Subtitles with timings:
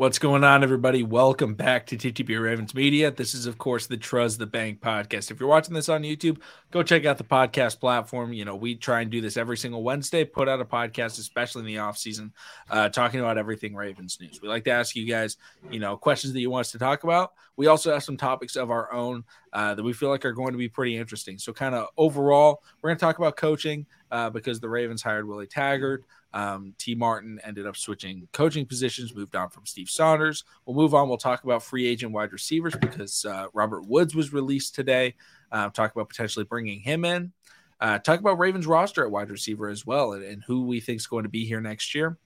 [0.00, 1.02] What's going on, everybody?
[1.02, 3.10] Welcome back to TTP Ravens Media.
[3.10, 5.30] This is, of course, the Trust the Bank podcast.
[5.30, 6.38] If you're watching this on YouTube,
[6.70, 8.32] go check out the podcast platform.
[8.32, 11.60] You know, we try and do this every single Wednesday, put out a podcast, especially
[11.60, 12.32] in the off season,
[12.70, 14.40] uh, talking about everything Ravens news.
[14.40, 15.36] We like to ask you guys,
[15.70, 17.34] you know, questions that you want us to talk about.
[17.56, 20.52] We also have some topics of our own uh, that we feel like are going
[20.52, 21.36] to be pretty interesting.
[21.36, 25.28] So, kind of overall, we're going to talk about coaching uh, because the Ravens hired
[25.28, 26.06] Willie Taggart.
[26.32, 30.44] Um, Tee Martin ended up switching coaching positions, moved on from Steve Saunders.
[30.64, 31.08] We'll move on.
[31.08, 35.14] We'll talk about free agent wide receivers because uh, Robert Woods was released today.
[35.50, 37.32] Uh, talk about potentially bringing him in.
[37.80, 41.00] Uh, talk about Ravens roster at wide receiver as well and, and who we think
[41.00, 42.18] is going to be here next year.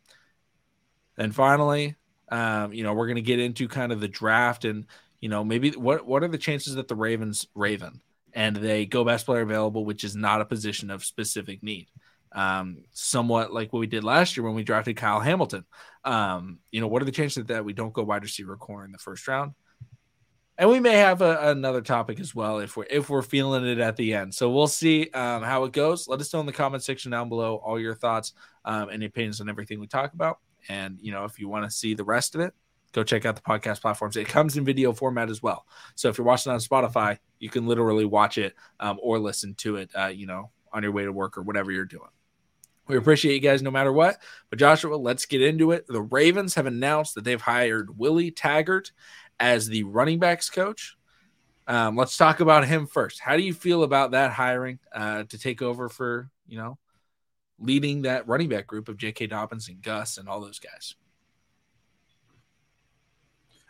[1.16, 1.95] And finally,
[2.28, 4.86] um, you know, we're going to get into kind of the draft and,
[5.20, 8.00] you know, maybe what, what are the chances that the Ravens Raven
[8.34, 11.86] and they go best player available, which is not a position of specific need
[12.34, 15.65] um, somewhat like what we did last year when we drafted Kyle Hamilton.
[16.05, 18.93] Um, you know, what are the chances that we don't go wide receiver corner in
[18.93, 19.52] the first round?
[20.57, 23.79] And we may have a, another topic as well if we're if we're feeling it
[23.79, 24.35] at the end.
[24.35, 26.07] So we'll see um, how it goes.
[26.07, 29.41] Let us know in the comment section down below all your thoughts um, and opinions
[29.41, 30.38] on everything we talk about.
[30.69, 32.54] And you know, if you want to see the rest of it,
[32.93, 34.16] go check out the podcast platforms.
[34.16, 35.66] It comes in video format as well.
[35.96, 39.76] So if you're watching on Spotify, you can literally watch it um, or listen to
[39.76, 39.91] it.
[39.98, 42.10] Uh, you know, on your way to work or whatever you're doing.
[42.87, 44.21] We appreciate you guys no matter what.
[44.51, 45.87] But Joshua, let's get into it.
[45.87, 48.93] The Ravens have announced that they've hired Willie Taggart
[49.41, 50.96] as the running backs coach.
[51.66, 53.21] Um, let's talk about him first.
[53.21, 56.79] How do you feel about that hiring uh, to take over for, you know,
[57.59, 59.29] leading that running back group of J.K.
[59.29, 60.95] Dobbins and Gus and all those guys?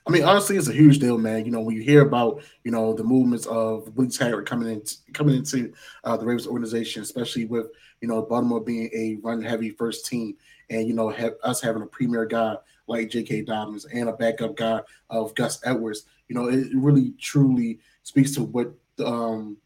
[0.07, 1.47] I mean, honestly, it's a huge deal, man.
[1.47, 4.83] You know, when you hear about you know the movements of Willie Taggart coming in,
[5.15, 5.73] coming into
[6.05, 7.69] uh, the Ravens organization, especially with
[8.01, 10.37] you know Baltimore being a run-heavy first team,
[10.69, 13.43] and you know have, us having a premier guy like J.K.
[13.43, 18.43] Dobbins and a backup guy of Gus Edwards, you know, it really truly speaks to
[18.43, 18.73] what
[19.05, 19.57] um,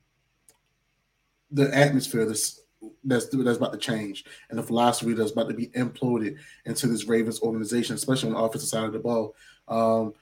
[1.50, 2.60] the atmosphere that's
[3.04, 7.04] that's that's about to change and the philosophy that's about to be imploded into this
[7.04, 9.34] Ravens organization, especially on the offensive side of the ball.
[9.66, 10.14] Um,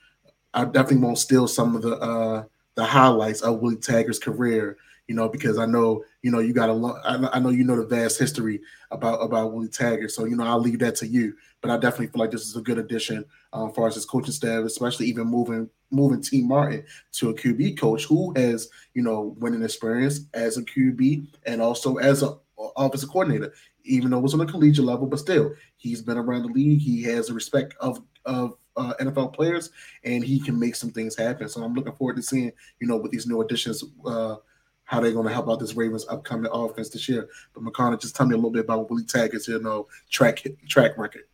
[0.56, 2.44] I definitely won't steal some of the uh,
[2.76, 6.70] the highlights of Willie Taggart's career, you know, because I know you know you got
[6.70, 7.00] a lot.
[7.04, 10.58] I know you know the vast history about about Willie Taggart, so you know I'll
[10.58, 11.34] leave that to you.
[11.60, 14.06] But I definitely feel like this is a good addition um, as far as his
[14.06, 19.02] coaching staff, especially even moving moving Tee Martin to a QB coach who has you
[19.02, 22.34] know winning experience as a QB and also as a
[22.78, 23.52] offensive coordinator,
[23.84, 26.80] even though it was on a collegiate level, but still he's been around the league.
[26.80, 29.70] He has the respect of of uh, NFL players,
[30.04, 31.48] and he can make some things happen.
[31.48, 34.36] So I'm looking forward to seeing, you know, with these new additions, uh,
[34.84, 37.28] how they're going to help out this Ravens upcoming offense this year.
[37.54, 40.96] But McConnell, just tell me a little bit about Willie Taggart's, you know, track track
[40.96, 41.24] record.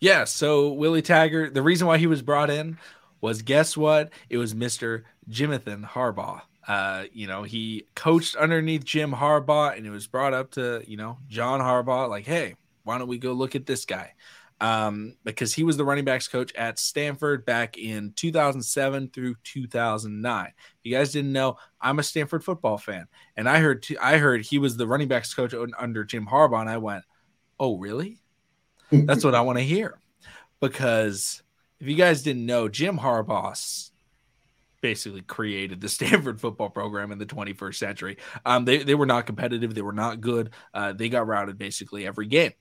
[0.00, 2.78] Yeah, so Willie Taggart, the reason why he was brought in
[3.20, 4.10] was guess what?
[4.28, 5.04] It was Mr.
[5.30, 6.42] Jimathan Harbaugh.
[6.68, 10.96] Uh, you know, he coached underneath Jim Harbaugh, and it was brought up to you
[10.96, 12.54] know John Harbaugh, like, hey,
[12.84, 14.12] why don't we go look at this guy?
[14.60, 20.46] Um, because he was the running backs coach at Stanford back in 2007 through 2009.
[20.46, 23.06] If you guys didn't know, I'm a Stanford football fan,
[23.36, 26.60] and I heard t- I heard he was the running backs coach under Jim Harbaugh,
[26.60, 27.04] and I went,
[27.58, 28.18] "Oh, really?
[28.90, 29.98] That's what I want to hear."
[30.60, 31.42] Because
[31.80, 33.90] if you guys didn't know, Jim Harbaugh
[34.80, 38.18] basically created the Stanford football program in the 21st century.
[38.44, 39.74] Um, they, they were not competitive.
[39.74, 40.50] They were not good.
[40.72, 42.52] Uh, they got routed basically every game.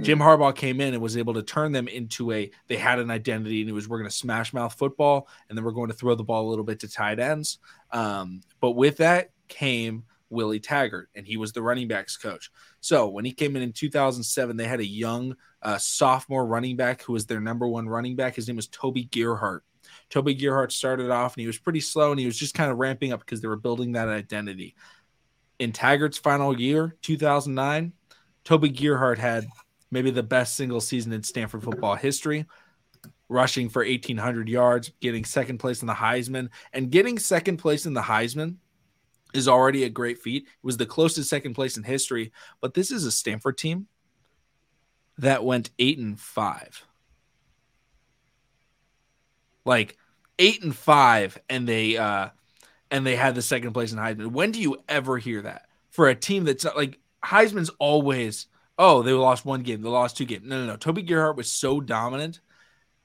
[0.00, 3.10] Jim Harbaugh came in and was able to turn them into a they had an
[3.10, 5.94] identity and it was we're going to smash mouth football and then we're going to
[5.94, 7.58] throw the ball a little bit to tight ends.
[7.90, 12.50] Um, but with that came Willie Taggart and he was the running backs coach.
[12.80, 17.02] So when he came in in 2007, they had a young uh, sophomore running back
[17.02, 18.36] who was their number one running back.
[18.36, 19.64] His name was Toby Gerhart.
[20.10, 22.78] Toby Gerhart started off and he was pretty slow and he was just kind of
[22.78, 24.74] ramping up because they were building that identity.
[25.58, 27.92] In Taggart's final year, 2009,
[28.44, 29.46] Toby Gerhart had
[29.90, 32.46] maybe the best single season in Stanford football history,
[33.28, 37.94] rushing for 1,800 yards, getting second place in the Heisman, and getting second place in
[37.94, 38.56] the Heisman
[39.34, 40.44] is already a great feat.
[40.44, 43.86] It was the closest second place in history, but this is a Stanford team
[45.18, 46.84] that went eight and five.
[49.64, 49.96] Like
[50.38, 52.28] eight and five, and they uh
[52.90, 54.28] and they had the second place in Heisman.
[54.28, 58.46] When do you ever hear that for a team that's not like Heisman's always
[58.78, 60.44] oh, they lost one game, they lost two games.
[60.46, 60.76] No, no, no.
[60.76, 62.40] Toby Gerhart was so dominant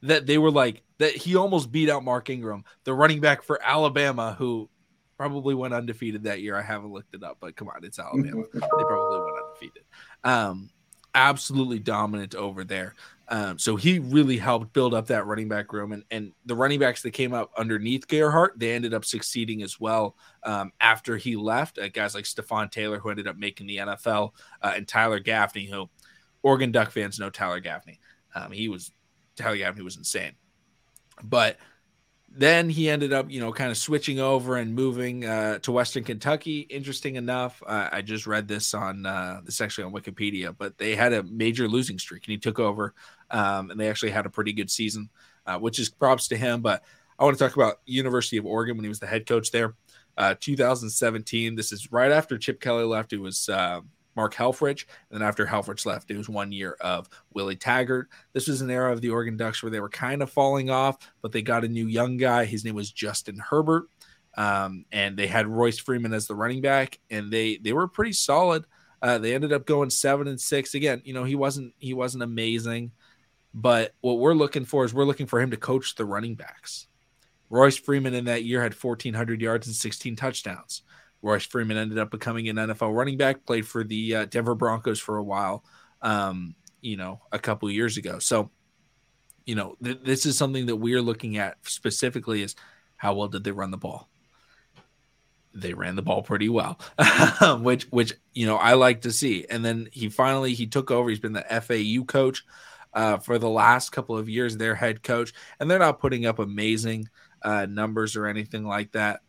[0.04, 3.60] that they were like that he almost beat out Mark Ingram, the running back for
[3.64, 4.70] Alabama, who
[5.18, 6.58] probably went undefeated that year.
[6.58, 8.44] I haven't looked it up, but come on, it's Alabama.
[8.54, 9.84] they probably went undefeated.
[10.24, 10.70] Um,
[11.16, 12.96] absolutely dominant over there.
[13.30, 16.80] Um, so he really helped build up that running back room, and and the running
[16.80, 21.36] backs that came up underneath Gerhart, they ended up succeeding as well um, after he
[21.36, 21.80] left.
[21.80, 24.32] Uh, guys like Stepfan Taylor, who ended up making the NFL,
[24.62, 25.90] uh, and Tyler Gaffney, who
[26.42, 28.00] Oregon Duck fans know Tyler Gaffney.
[28.36, 28.92] Um, he was
[29.38, 30.34] Tyler Gaffney was insane,
[31.24, 31.58] but
[32.36, 36.04] then he ended up, you know, kind of switching over and moving uh, to Western
[36.04, 36.62] Kentucky.
[36.62, 40.96] Interesting enough, uh, I just read this on uh, this actually on Wikipedia, but they
[40.96, 42.96] had a major losing streak and he took over,
[43.30, 45.10] um, and they actually had a pretty good season,
[45.46, 46.62] uh, which is props to him.
[46.62, 46.84] But
[47.20, 49.76] I want to talk about University of Oregon when he was the head coach there,
[50.18, 51.56] uh, 2017.
[51.56, 53.14] This is right after Chip Kelly left.
[53.14, 53.82] It was uh,
[54.16, 54.86] Mark Helfrich.
[55.10, 58.10] And then after Helfrich left, it was one year of Willie Taggart.
[58.34, 60.98] This was an era of the Oregon Ducks where they were kind of falling off,
[61.22, 62.46] but they got a new young guy.
[62.46, 63.86] His name was Justin Herbert.
[64.36, 68.14] Um, and they had Royce Freeman as the running back, and they they were pretty
[68.14, 68.66] solid.
[69.02, 70.74] Uh, they ended up going seven and six.
[70.74, 72.92] Again, you know, he wasn't he wasn't amazing,
[73.54, 76.88] but what we're looking for is we're looking for him to coach the running backs.
[77.50, 80.82] Royce Freeman in that year had 1,400 yards and 16 touchdowns.
[81.24, 85.00] Royce Freeman ended up becoming an NFL running back, played for the uh, Denver Broncos
[85.00, 85.64] for a while,
[86.02, 88.20] um, you know, a couple years ago.
[88.20, 88.52] So,
[89.46, 92.56] you know, th- this is something that we are looking at specifically is
[92.98, 94.10] how well did they run the ball?
[95.56, 96.80] They ran the ball pretty well,
[97.62, 99.46] which which you know I like to see.
[99.50, 101.10] And then he finally he took over.
[101.10, 102.44] He's been the FAU coach
[102.94, 106.40] uh, for the last couple of years, their head coach, and they're not putting up
[106.40, 107.08] amazing
[107.44, 109.22] uh, numbers or anything like that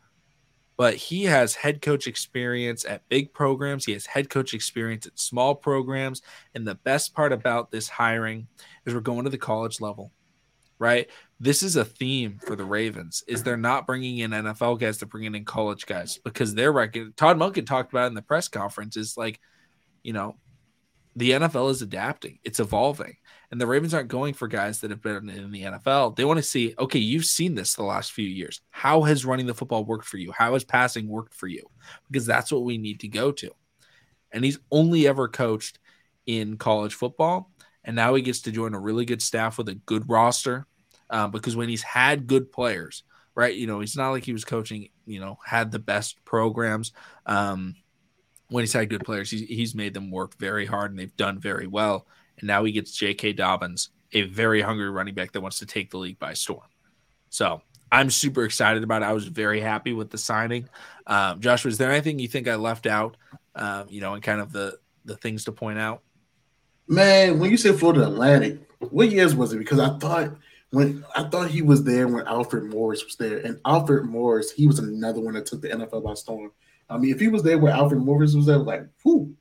[0.77, 3.85] but he has head coach experience at big programs.
[3.85, 6.23] He has head coach experience at small programs.
[6.55, 8.49] And the best part about this hiring
[8.85, 10.11] is we're going to the college level,
[10.79, 11.09] right?
[11.39, 15.09] This is a theme for the Ravens is they're not bringing in NFL guys, they're
[15.09, 17.17] bringing in college guys because they're record.
[17.17, 19.41] Todd Monken talked about in the press conference is like,
[20.03, 20.37] you know,
[21.17, 23.17] the NFL is adapting, it's evolving.
[23.55, 26.17] And the Ravens aren't going for guys that have been in the NFL.
[26.17, 28.61] They want to see, okay, you've seen this the last few years.
[28.71, 30.33] How has running the football worked for you?
[30.33, 31.63] How has passing worked for you?
[32.11, 33.53] Because that's what we need to go to.
[34.33, 35.79] And he's only ever coached
[36.27, 37.53] in college football.
[37.85, 40.67] And now he gets to join a really good staff with a good roster.
[41.09, 43.05] Um, because when he's had good players,
[43.37, 43.55] right?
[43.55, 46.91] You know, he's not like he was coaching, you know, had the best programs.
[47.25, 47.77] Um,
[48.49, 51.39] when he's had good players, he's, he's made them work very hard and they've done
[51.39, 52.09] very well.
[52.39, 53.35] And now he gets J.K.
[53.35, 56.67] Dobbins, a very hungry running back that wants to take the league by storm.
[57.31, 59.07] So I'm super excited about it.
[59.07, 60.69] I was very happy with the signing.
[61.07, 63.17] Um, Joshua, is there anything you think I left out,
[63.55, 66.03] um, you know, and kind of the, the things to point out?
[66.87, 69.59] Man, when you said Florida Atlantic, what years was it?
[69.59, 70.37] Because I thought
[70.75, 74.67] when I thought he was there when Alfred Morris was there, and Alfred Morris, he
[74.67, 76.51] was another one that took the NFL by storm.
[76.91, 79.35] I mean, if he was there where Alfred Morris was there, like, whoo,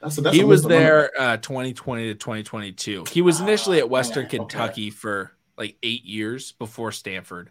[0.00, 3.04] that's that's he was there uh, 2020 to 2022.
[3.10, 4.38] He was initially at Western okay.
[4.38, 7.50] Kentucky for like eight years before Stanford,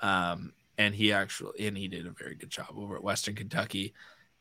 [0.00, 3.94] um, and he actually and he did a very good job over at Western Kentucky,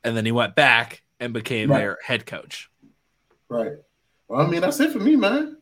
[0.04, 1.80] and then he went back and became right.
[1.80, 2.70] their head coach.
[3.50, 3.74] Right.
[4.28, 5.58] Well, I mean, that's it for me, man.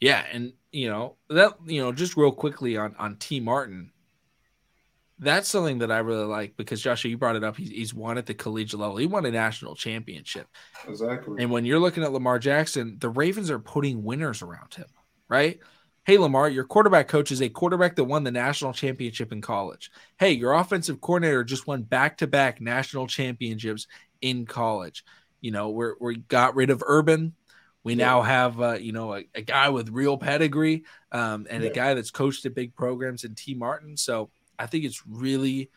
[0.00, 3.92] Yeah, and you know that you know just real quickly on on Tee Martin
[5.18, 7.56] that's something that I really like because Joshua, you brought it up.
[7.56, 8.96] He's, he's won at the collegiate level.
[8.96, 10.48] He won a national championship.
[10.88, 11.42] Exactly.
[11.42, 14.86] And when you're looking at Lamar Jackson, the Ravens are putting winners around him,
[15.28, 15.60] right?
[16.04, 19.90] Hey, Lamar, your quarterback coach is a quarterback that won the national championship in college.
[20.18, 23.86] Hey, your offensive coordinator just won back to back national championships
[24.20, 25.04] in college.
[25.40, 27.34] You know, we're, we got rid of Urban.
[27.84, 28.06] We yeah.
[28.06, 31.70] now have, uh, you know, a, a, guy with real pedigree um, and yeah.
[31.70, 33.96] a guy that's coached at big programs in Tee Martin.
[33.96, 35.70] So I think it's really,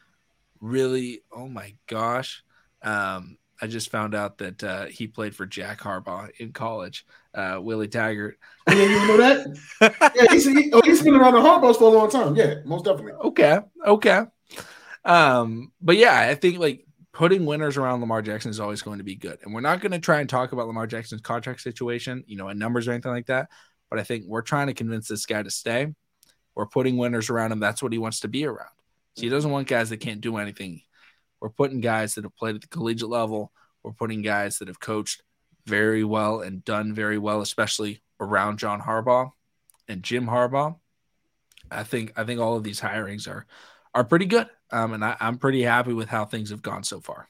[0.60, 1.22] really.
[1.32, 2.44] Oh my gosh!
[2.82, 7.06] Um, I just found out that uh, he played for Jack Harbaugh in college.
[7.34, 8.38] Uh, Willie Taggart.
[8.68, 9.58] Yeah, you know that?
[10.16, 12.36] yeah, he's, he, oh, he's been around the Harbaughs for a long time.
[12.36, 13.14] Yeah, most definitely.
[13.14, 14.26] Okay, okay.
[15.06, 19.04] Um, but yeah, I think like putting winners around Lamar Jackson is always going to
[19.04, 19.40] be good.
[19.42, 22.50] And we're not going to try and talk about Lamar Jackson's contract situation, you know,
[22.50, 23.50] and numbers or anything like that.
[23.90, 25.88] But I think we're trying to convince this guy to stay.
[26.58, 27.60] We're putting winners around him.
[27.60, 28.72] That's what he wants to be around.
[29.16, 30.82] So he doesn't want guys that can't do anything.
[31.40, 33.52] We're putting guys that have played at the collegiate level.
[33.84, 35.22] We're putting guys that have coached
[35.68, 39.34] very well and done very well, especially around John Harbaugh
[39.88, 40.80] and Jim Harbaugh.
[41.70, 43.46] I think I think all of these hirings are
[43.94, 47.00] are pretty good, um, and I, am pretty happy with how things have gone so
[47.00, 47.30] far.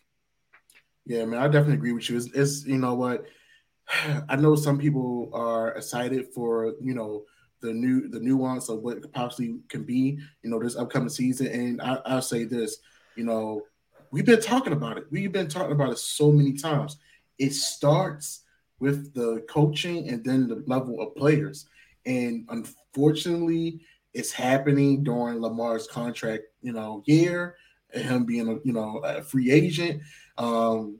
[1.05, 2.15] Yeah, I mean, I definitely agree with you.
[2.15, 3.25] It's, it's you know what,
[4.29, 7.25] I know some people are excited for you know
[7.61, 11.47] the new the nuance of what possibly can be, you know, this upcoming season.
[11.47, 12.77] And I, I'll say this,
[13.15, 13.63] you know,
[14.11, 15.05] we've been talking about it.
[15.11, 16.97] We've been talking about it so many times.
[17.37, 18.41] It starts
[18.79, 21.67] with the coaching and then the level of players.
[22.05, 23.81] And unfortunately,
[24.13, 27.55] it's happening during Lamar's contract, you know, year,
[27.93, 30.01] and him being a you know a free agent.
[30.37, 30.99] Um,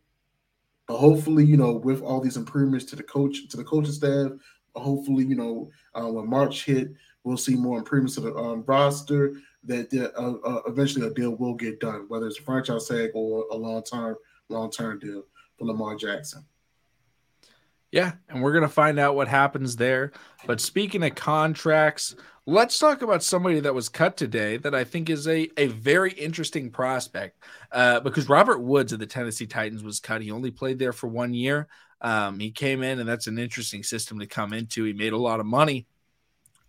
[0.87, 4.31] but hopefully, you know, with all these improvements to the coach to the coaching staff,
[4.79, 6.93] hopefully, you know, uh, when March hit,
[7.23, 9.33] we'll see more improvements to the um, roster.
[9.63, 13.45] That uh, uh, eventually a deal will get done, whether it's a franchise tag or
[13.51, 14.15] a long term
[14.49, 15.23] long term deal
[15.57, 16.45] for Lamar Jackson.
[17.91, 20.11] Yeah, and we're gonna find out what happens there.
[20.45, 22.15] But speaking of contracts,
[22.45, 26.11] let's talk about somebody that was cut today that I think is a, a very
[26.13, 27.43] interesting prospect.
[27.71, 30.21] Uh, because Robert Woods of the Tennessee Titans was cut.
[30.21, 31.67] He only played there for one year.
[32.01, 34.83] Um, he came in, and that's an interesting system to come into.
[34.83, 35.87] He made a lot of money,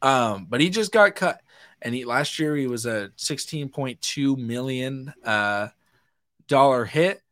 [0.01, 1.41] um, but he just got cut.
[1.83, 5.69] And he last year he was a sixteen point two million uh,
[6.47, 7.23] dollar hit.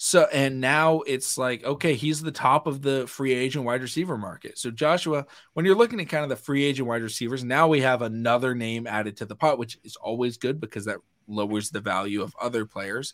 [0.00, 4.16] So and now it's like okay, he's the top of the free agent wide receiver
[4.16, 4.56] market.
[4.56, 7.80] So Joshua, when you're looking at kind of the free agent wide receivers, now we
[7.82, 11.80] have another name added to the pot, which is always good because that lowers the
[11.80, 13.12] value of other players,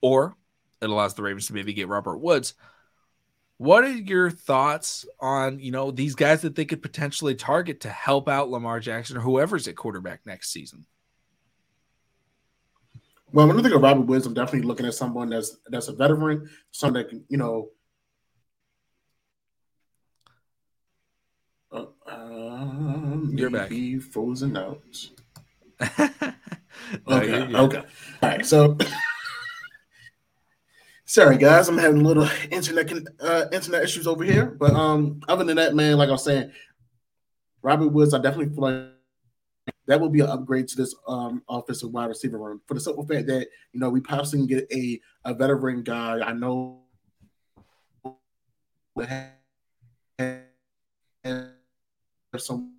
[0.00, 0.36] or
[0.82, 2.54] it allows the Ravens to maybe get Robert Woods.
[3.58, 7.88] What are your thoughts on you know these guys that they could potentially target to
[7.88, 10.84] help out Lamar Jackson or whoever's at quarterback next season?
[13.32, 15.92] Well, when I think of Robert Woods, I'm definitely looking at someone that's that's a
[15.92, 17.70] veteran, someone that can, you know.
[21.72, 23.72] Uh, um, you're back.
[24.12, 24.82] Frozen out.
[25.98, 27.56] no, okay.
[27.56, 27.78] Okay.
[27.78, 27.84] All
[28.22, 28.46] right.
[28.46, 28.78] So,
[31.06, 35.56] sorry guys, I'm having little internet uh, internet issues over here, but um, other than
[35.56, 36.52] that, man, like I was saying,
[37.62, 38.92] Robert Woods, I definitely feel like
[39.86, 43.06] that will be an upgrade to this um, offensive wide receiver room for the simple
[43.06, 46.20] fact that you know we possibly can get a a veteran guy.
[46.20, 46.82] I know.
[52.36, 52.75] Some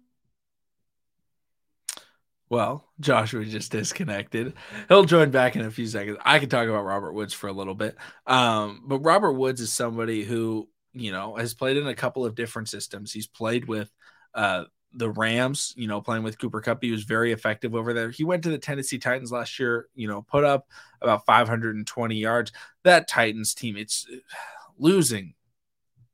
[2.49, 4.53] well, Joshua just disconnected.
[4.87, 6.17] He'll join back in a few seconds.
[6.23, 7.97] I can talk about Robert Woods for a little bit.
[8.25, 12.35] Um, but Robert Woods is somebody who, you know, has played in a couple of
[12.35, 13.11] different systems.
[13.11, 13.91] He's played with
[14.33, 14.63] uh,
[14.93, 16.81] the Rams, you know, playing with Cooper Kupp.
[16.81, 18.11] He was very effective over there.
[18.11, 20.69] He went to the Tennessee Titans last year, you know, put up
[21.01, 22.51] about 520 yards.
[22.83, 24.07] That Titans team, it's
[24.77, 25.33] losing.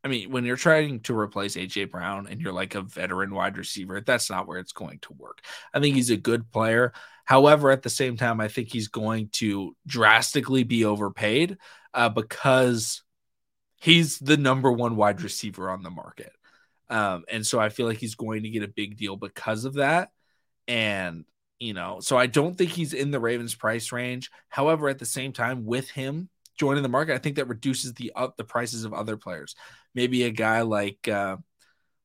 [0.03, 3.57] I mean, when you're trying to replace AJ Brown and you're like a veteran wide
[3.57, 5.39] receiver, that's not where it's going to work.
[5.74, 6.91] I think he's a good player.
[7.24, 11.57] However, at the same time, I think he's going to drastically be overpaid
[11.93, 13.01] uh, because
[13.79, 16.33] he's the number one wide receiver on the market.
[16.89, 19.75] Um, and so I feel like he's going to get a big deal because of
[19.75, 20.12] that.
[20.67, 21.24] And,
[21.60, 24.31] you know, so I don't think he's in the Ravens price range.
[24.50, 28.12] However, at the same time, with him joining the market, I think that reduces the
[28.15, 29.55] uh, the prices of other players.
[29.95, 31.38] Maybe a guy like uh,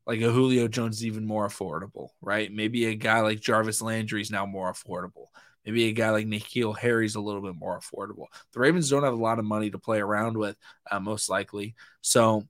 [0.06, 2.50] like a Julio Jones is even more affordable, right?
[2.52, 5.26] Maybe a guy like Jarvis Landry is now more affordable.
[5.66, 8.26] Maybe a guy like N'Keal Harry's a little bit more affordable.
[8.54, 10.56] The Ravens don't have a lot of money to play around with,
[10.90, 11.74] uh, most likely.
[12.00, 12.48] So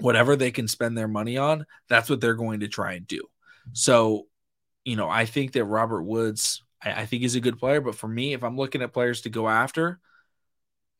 [0.00, 3.22] whatever they can spend their money on, that's what they're going to try and do.
[3.74, 4.28] So,
[4.82, 7.82] you know, I think that Robert Woods, I, I think he's a good player.
[7.82, 10.00] But for me, if I'm looking at players to go after,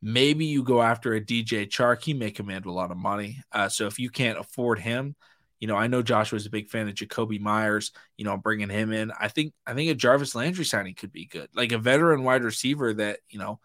[0.02, 2.02] maybe you go after a DJ Chark.
[2.02, 3.40] He may command a lot of money.
[3.52, 5.14] Uh, so if you can't afford him,
[5.60, 7.92] you know, I know Joshua's a big fan of Jakobi Meyers.
[8.16, 11.26] You know, bringing him in, I think I think a Jarvis Landry signing could be
[11.26, 13.60] good, like a veteran wide receiver that you know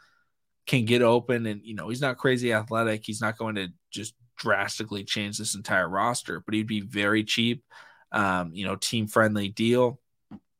[0.67, 3.01] can get open and you know he's not crazy athletic.
[3.03, 7.63] He's not going to just drastically change this entire roster, but he'd be very cheap.
[8.12, 10.00] Um, you know, team friendly deal.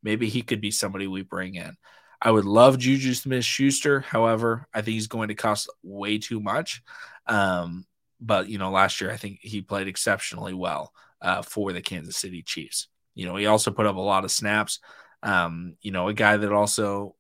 [0.02, 1.78] Maybe he could be somebody we bring in.
[2.22, 4.02] I would love Juju Smith Schuster.
[4.02, 6.82] However, I think he's going to cost way too much.
[7.28, 7.86] Um,
[8.20, 12.18] but, you know, last year I think he played exceptionally well uh, for the Kansas
[12.18, 12.88] City Chiefs.
[13.14, 14.80] You know, he also put up a lot of snaps.
[15.22, 17.16] Um, you know, a guy that also,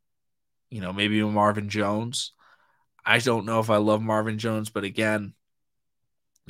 [0.69, 2.33] you know, maybe Marvin Jones.
[3.05, 5.33] I don't know if I love Marvin Jones, but again,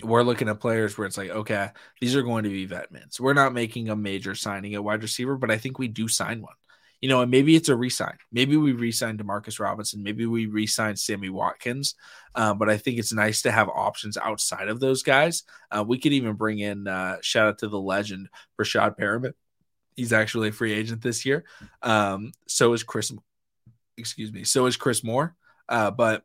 [0.03, 3.19] we're looking at players where it's like, okay, these are going to be vet mints.
[3.19, 6.41] We're not making a major signing at wide receiver, but I think we do sign
[6.41, 6.53] one.
[7.01, 8.17] You know, and maybe it's a resign.
[8.31, 10.01] Maybe we resign Demarcus Robinson.
[10.01, 11.93] Maybe we resign Sammy Watkins.
[12.33, 15.43] Uh, but I think it's nice to have options outside of those guys.
[15.69, 19.33] Uh, we could even bring in uh, shout out to the legend Breshad Perriman.
[19.95, 21.45] He's actually a free agent this year.
[21.81, 23.11] Um, so is Chris.
[23.97, 24.43] Excuse me.
[24.43, 25.35] So is Chris Moore.
[25.69, 26.23] Uh, but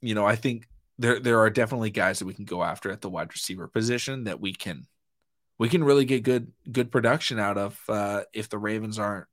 [0.00, 3.00] you know, I think there there are definitely guys that we can go after at
[3.00, 4.86] the wide receiver position that we can
[5.58, 9.26] we can really get good good production out of uh, if the Ravens aren't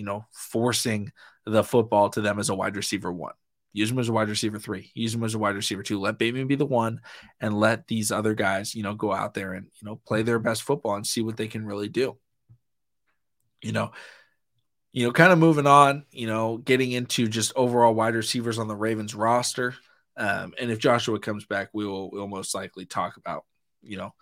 [0.00, 1.12] you know forcing
[1.44, 3.34] the football to them as a wide receiver one.
[3.74, 4.90] Use him as a wide receiver three.
[4.94, 6.00] Use him as a wide receiver two.
[6.00, 7.02] Let Bateman be the one,
[7.38, 10.38] and let these other guys, you know, go out there and you know play their
[10.38, 12.16] best football and see what they can really do.
[13.60, 13.92] You know,
[14.90, 16.06] you know, kind of moving on.
[16.12, 19.74] You know, getting into just overall wide receivers on the Ravens roster.
[20.16, 23.44] Um, and if Joshua comes back, we will we'll most likely talk about
[23.82, 24.14] you know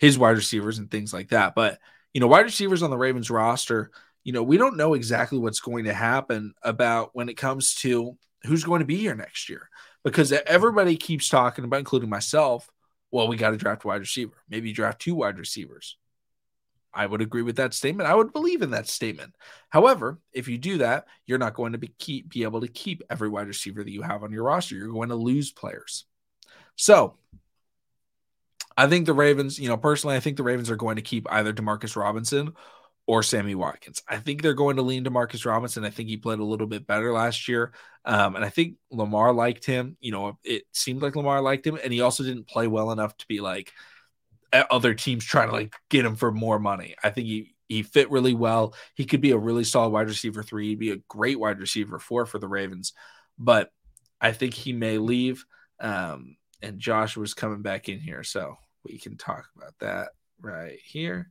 [0.00, 1.54] his wide receivers and things like that.
[1.54, 1.78] But
[2.12, 3.92] you know, wide receivers on the Ravens roster.
[4.30, 8.16] You know, we don't know exactly what's going to happen about when it comes to
[8.44, 9.68] who's going to be here next year
[10.04, 12.70] because everybody keeps talking about, including myself,
[13.10, 14.36] well, we got to draft wide receiver.
[14.48, 15.96] Maybe draft two wide receivers.
[16.94, 18.08] I would agree with that statement.
[18.08, 19.34] I would believe in that statement.
[19.68, 23.02] However, if you do that, you're not going to be keep be able to keep
[23.10, 24.76] every wide receiver that you have on your roster.
[24.76, 26.04] You're going to lose players.
[26.76, 27.16] So,
[28.76, 31.26] I think the Ravens, you know, personally, I think the Ravens are going to keep
[31.32, 32.54] either Demarcus Robinson
[33.06, 34.02] or Sammy Watkins.
[34.08, 35.84] I think they're going to lean to Marcus Robinson.
[35.84, 37.72] I think he played a little bit better last year.
[38.04, 39.96] Um, and I think Lamar liked him.
[40.00, 43.16] You know, it seemed like Lamar liked him, and he also didn't play well enough
[43.18, 43.72] to be like
[44.52, 46.94] other teams trying to like get him for more money.
[47.02, 48.74] I think he he fit really well.
[48.94, 50.68] He could be a really solid wide receiver three.
[50.68, 52.92] He'd be a great wide receiver four for the Ravens,
[53.38, 53.70] but
[54.20, 55.44] I think he may leave.
[55.78, 60.08] Um, and Josh was coming back in here, so we can talk about that
[60.40, 61.30] right here.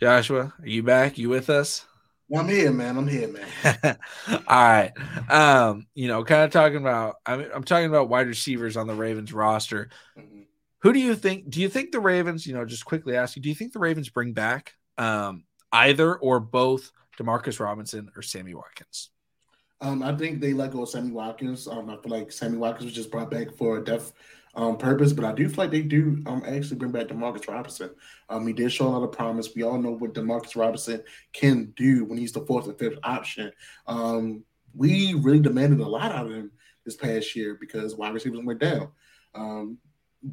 [0.00, 1.18] Joshua, are you back?
[1.18, 1.86] You with us?
[2.34, 2.96] I'm here, man.
[2.96, 3.96] I'm here, man.
[4.28, 4.92] All right.
[5.30, 8.94] Um, you know, kind of talking about I'm, I'm talking about wide receivers on the
[8.94, 9.90] Ravens roster.
[10.18, 10.42] Mm-hmm.
[10.80, 11.48] Who do you think?
[11.48, 13.78] Do you think the Ravens, you know, just quickly ask you, do you think the
[13.78, 19.10] Ravens bring back um, either or both Demarcus Robinson or Sammy Watkins?
[19.80, 21.68] Um, I think they let go of Sammy Watkins.
[21.68, 24.12] Um, I feel like Sammy Watkins was just brought back for a death
[24.56, 27.90] um, purpose, but I do feel like they do um, actually bring back Demarcus Robinson.
[28.28, 29.54] Um, he did show a lot of promise.
[29.54, 33.52] We all know what Demarcus Robinson can do when he's the fourth or fifth option.
[33.86, 34.44] Um,
[34.74, 36.50] we really demanded a lot out of him
[36.84, 38.88] this past year because wide receivers went down.
[39.34, 39.78] Um,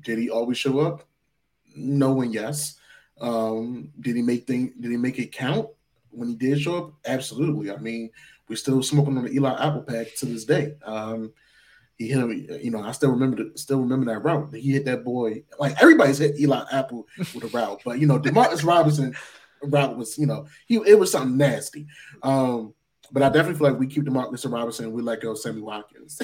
[0.01, 1.07] did he always show up?
[1.75, 2.77] No and yes.
[3.19, 4.73] Um, did he make thing?
[4.79, 5.69] Did he make it count
[6.09, 6.93] when he did show up?
[7.05, 7.71] Absolutely.
[7.71, 8.09] I mean,
[8.47, 10.73] we're still smoking on the Eli Apple pack to this day.
[10.83, 11.33] Um,
[12.01, 12.47] he hit him.
[12.61, 14.53] You know, I still remember the, still remember that route.
[14.53, 15.43] He hit that boy.
[15.59, 19.15] Like everybody's hit Eli Apple with a route, but you know, Demarcus Robinson
[19.63, 21.85] route was you know he it was something nasty.
[22.23, 22.73] Um,
[23.11, 24.91] but I definitely feel like we keep Demarcus Robinson.
[24.91, 26.19] We let go of Sammy Watkins.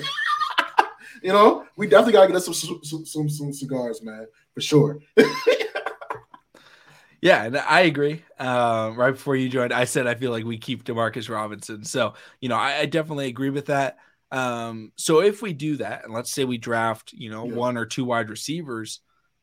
[1.21, 4.99] you know, we definitely gotta get us some some, some, some cigars, man, for sure.
[7.19, 8.23] Yeah, I agree.
[8.37, 11.83] Uh, right before you joined, I said I feel like we keep Demarcus Robinson.
[11.83, 13.97] So, you know, I, I definitely agree with that.
[14.31, 17.53] Um, so if we do that, and let's say we draft, you know, yeah.
[17.53, 19.01] one or two wide receivers,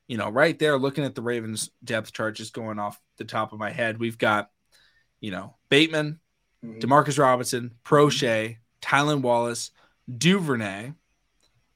[0.08, 3.52] you know, right there, looking at the Ravens depth chart, just going off the top
[3.52, 4.50] of my head, we've got,
[5.20, 6.20] you know, Bateman,
[6.64, 6.78] mm-hmm.
[6.78, 9.70] Demarcus Robinson, Proche, Tylan Wallace,
[10.14, 10.92] Duvernay,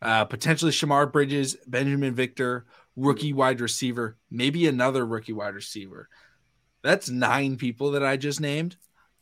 [0.02, 2.66] uh, potentially Shemar Bridges, Binjimen Victor,
[2.96, 6.08] rookie wide receiver, maybe another rookie wide receiver.
[6.82, 8.76] That's nine people that I just named.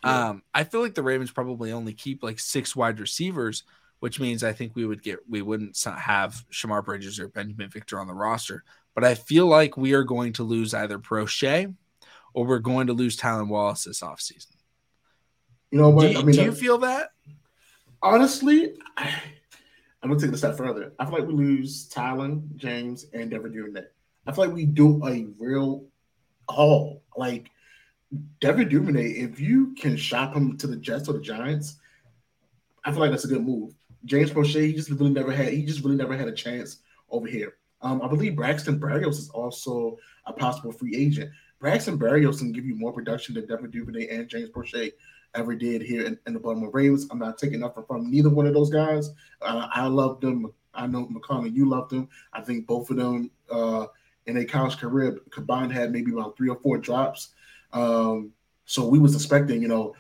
[0.07, 0.29] Yeah.
[0.29, 3.65] Um, I feel like the Ravens probably only keep like six wide receivers,
[4.01, 7.99] which means I think we would get we wouldn't have Shemar Bridges or Binjimen Victor
[7.99, 8.65] on the roster.
[8.95, 11.75] But I feel like we are going to lose either Proche
[12.35, 14.53] or we're going to lose Tylan Wallace this offseason.
[15.71, 16.03] You know what?
[16.03, 17.11] Do you, I mean, do you feel that?
[18.03, 19.13] Honestly, I,
[20.03, 20.93] I'm gonna take it a step further.
[20.99, 23.83] I feel like we lose Tylan, James, and Devin Duvernay.
[24.27, 25.85] I feel like we do a real
[26.49, 27.03] haul.
[27.17, 27.51] Like
[28.41, 31.77] Devin Duvernay, if you can shop him to the Jets or the Giants,
[32.85, 33.75] I feel like that's a good move.
[34.05, 36.79] James Proche, he just really never had he just really never had a chance
[37.11, 37.55] over here.
[37.83, 41.31] Um, I believe Braxton Berrios is also a possible free agent.
[41.59, 44.93] Braxton Berrios can give you more production than Devin Duvernay and James Proche
[45.35, 47.07] ever did here in, in the Baltimore Ravens.
[47.11, 49.11] I'm not taking nothing from neither one of those guys.
[49.43, 50.53] Uh, I love them.
[50.75, 52.09] I know McConnell, you love them.
[52.33, 53.87] I think both of them uh,
[54.27, 57.35] in a college career combined had maybe about three or four drops.
[57.73, 58.33] Um,
[58.65, 59.95] so we was expecting, you know,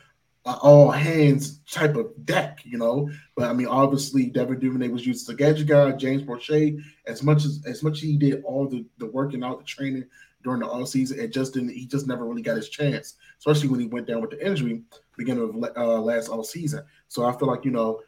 [0.44, 3.10] all hands type of deck, you know.
[3.34, 5.92] But I mean, obviously, Devin Duvernay was used as a gadget guy.
[5.92, 9.58] James Proche, as much as as much as he did all the the working out,
[9.58, 10.04] the training
[10.44, 11.70] during the off season, it just didn't.
[11.70, 14.82] He just never really got his chance, especially when he went down with the injury
[15.16, 16.84] beginning of uh, last all season.
[17.08, 18.00] So I feel like you know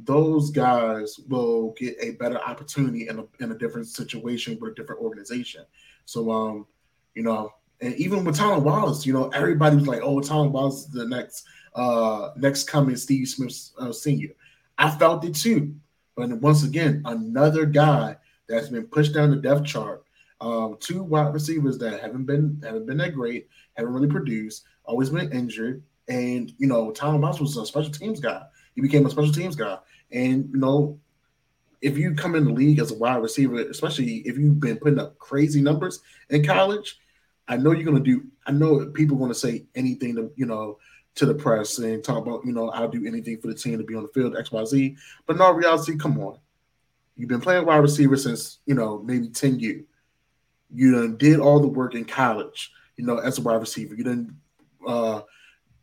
[0.00, 4.74] those guys will get a better opportunity in a in a different situation with a
[4.74, 5.64] different organization.
[6.04, 6.66] So um,
[7.14, 10.86] you know, and even with Tylan Wallace, you know, everybody was like, "Oh, Tylan Wallace
[10.86, 14.30] is the next uh next coming Steve Smith uh, senior."
[14.78, 15.74] I felt it too,
[16.16, 18.16] but once again, another guy
[18.48, 20.04] that's been pushed down the depth chart.
[20.40, 25.10] Um, two wide receivers that haven't been haven't been that great, haven't really produced, always
[25.10, 28.42] been injured, and you know, Tylan Wallace was a special teams guy.
[28.74, 29.78] He became a special teams guy,
[30.12, 30.98] and you know,
[31.80, 34.98] if you come in the league as a wide receiver, especially if you've been putting
[34.98, 36.98] up crazy numbers in college,
[37.48, 38.24] I know you're gonna do.
[38.46, 40.78] I know people are gonna say anything to you know
[41.14, 43.84] to the press and talk about you know I'll do anything for the team to
[43.84, 44.96] be on the field X Y Z.
[45.26, 46.38] But in all reality, come on,
[47.16, 49.84] you've been playing wide receiver since you know maybe ten years.
[50.72, 53.94] You done did all the work in college, you know, as a wide receiver.
[53.94, 54.36] You done
[54.86, 55.22] uh,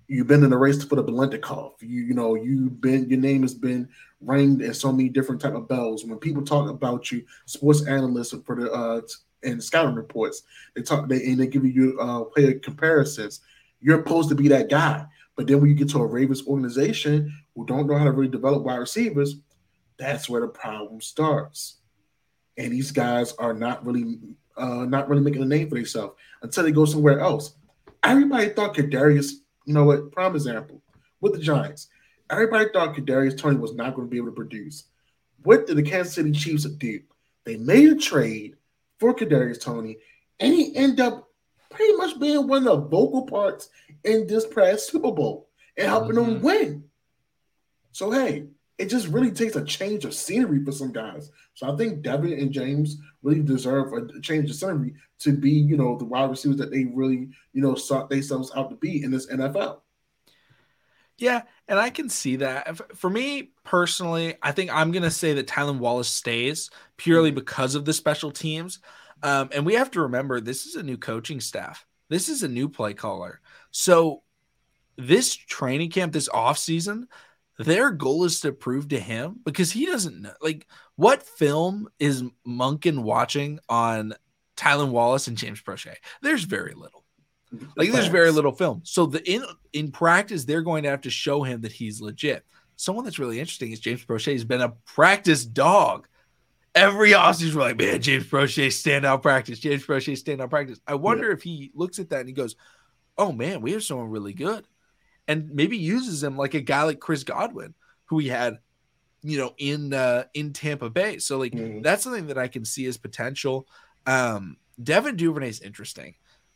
[0.08, 1.82] you've been in the race for the Biletnikoff.
[1.82, 3.90] You you know you've been your name has been
[4.22, 6.06] rang in so many different type of bells.
[6.06, 9.02] When people talk about you, sports analysts for the uh
[9.46, 10.44] and scouting reports,
[10.76, 13.42] they talk they and they give you uh player comparisons.
[13.82, 15.06] You're supposed to be that guy.
[15.36, 18.30] But then when you get to a Ravens organization who don't know how to really
[18.30, 19.36] develop wide receivers,
[19.98, 21.78] that's where the problem starts.
[22.58, 24.20] And these guys are not really
[24.58, 27.56] uh not really making a name for themselves until they go somewhere else.
[28.04, 29.32] Everybody thought Kadarius,
[29.66, 30.82] you know what, prime example
[31.22, 31.88] with the Giants.
[32.30, 34.86] Everybody thought Kadarius Toney was not going to be able to produce.
[35.44, 37.02] What did the Kansas City Chiefs do?
[37.46, 38.56] They made a trade
[39.00, 39.98] for Kadarius Toney,
[40.40, 41.30] and he ended up
[41.70, 43.70] pretty much being one of the vocal parts
[44.04, 46.34] in this past Super Bowl and helping mm-hmm.
[46.34, 46.84] them win.
[47.92, 51.32] So hey, it just really takes a change of scenery for some guys.
[51.54, 55.78] So I think Devin and James really deserve a change of scenery to be, you
[55.78, 59.12] know, the wide receivers that they really, you know, sought themselves out to be in
[59.12, 59.80] this NFL.
[61.18, 62.98] Yeah, and I can see that.
[62.98, 67.36] For me personally, I think I'm going to say that Tylan Wallace stays purely mm-hmm.
[67.36, 68.80] because of the special teams.
[69.24, 71.86] Um, and we have to remember this is a new coaching staff.
[72.10, 73.40] This is a new play caller.
[73.72, 74.24] So
[74.98, 77.08] this training camp, this off season,
[77.58, 82.24] their goal is to prove to him because he doesn't know like what film is
[82.46, 84.14] Monken watching on
[84.58, 85.96] Tylan Wallace and James Proche.
[86.22, 87.05] There's very little.
[87.76, 88.82] Like there's very little film.
[88.84, 92.46] So the in in practice, they're going to have to show him that he's legit.
[92.76, 96.08] Someone that's really interesting is James Proche has been a practice dog.
[96.74, 99.60] Every offseason, we're like, man, James Proche standout practice.
[99.60, 100.80] James Proche standout practice.
[100.86, 101.34] I wonder yeah.
[101.34, 102.56] if he looks at that and he goes,
[103.18, 104.68] "Oh man, we have someone really good,"
[105.28, 107.74] and maybe uses him like a guy like Chris Godwin,
[108.06, 108.60] who he had,
[109.24, 111.18] you know, in uh, in Tampa Bay.
[111.20, 111.82] So like mm-hmm.
[111.82, 113.68] that's something that I can see as potential.
[114.06, 116.16] Um, Devin Duvernay is interesting.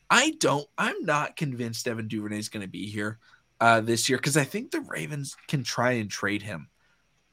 [0.10, 0.68] I don't.
[0.78, 3.20] I'm not convinced Devin Duvernay is going to be here
[3.60, 6.70] uh, this year because I think the Ravens can try and trade him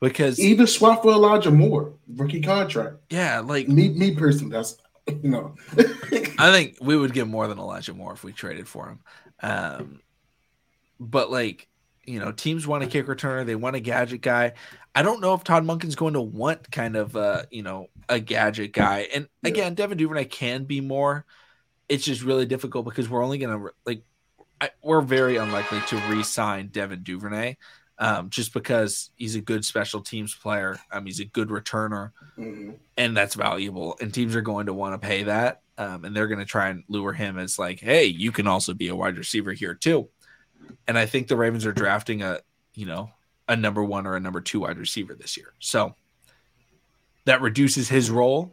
[0.01, 2.97] because even swap for Elijah Moore rookie contract.
[3.11, 5.55] Yeah, like me, me personally, that's you know.
[6.39, 9.01] I think we would get more than Elijah Moore if we traded for him.
[9.43, 10.01] Um,
[11.01, 11.69] but like
[12.05, 14.53] you know, teams want a kick returner, they want a gadget guy.
[14.95, 18.21] I don't know if Todd Monken's going to want kind of uh, you know, a
[18.21, 19.09] gadget guy.
[19.13, 19.75] And again, yeah.
[19.77, 21.27] Devin Duvernay can be more
[21.89, 24.03] it's just really difficult because we're only gonna like
[24.61, 27.57] I, we're very unlikely to re-sign Devin Duvernay,
[27.99, 30.79] um, just because he's a good special teams player.
[30.91, 32.73] Um, he's a good returner, mm-hmm.
[32.97, 33.97] and that's valuable.
[34.01, 36.69] And teams are going to want to pay that, um, and they're going to try
[36.69, 40.09] and lure him as like, hey, you can also be a wide receiver here too.
[40.89, 42.41] And I think the Ravens are drafting a
[42.75, 43.11] you know
[43.49, 45.95] a number one or a number two wide receiver this year, so
[47.27, 48.53] that reduces his role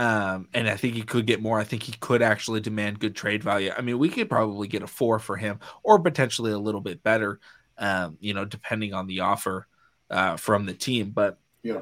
[0.00, 1.60] um, and I think he could get more.
[1.60, 3.70] I think he could actually demand good trade value.
[3.76, 7.02] I mean, we could probably get a four for him or potentially a little bit
[7.02, 7.38] better,
[7.76, 9.66] um, you know, depending on the offer
[10.08, 11.10] uh, from the team.
[11.10, 11.80] But, yeah,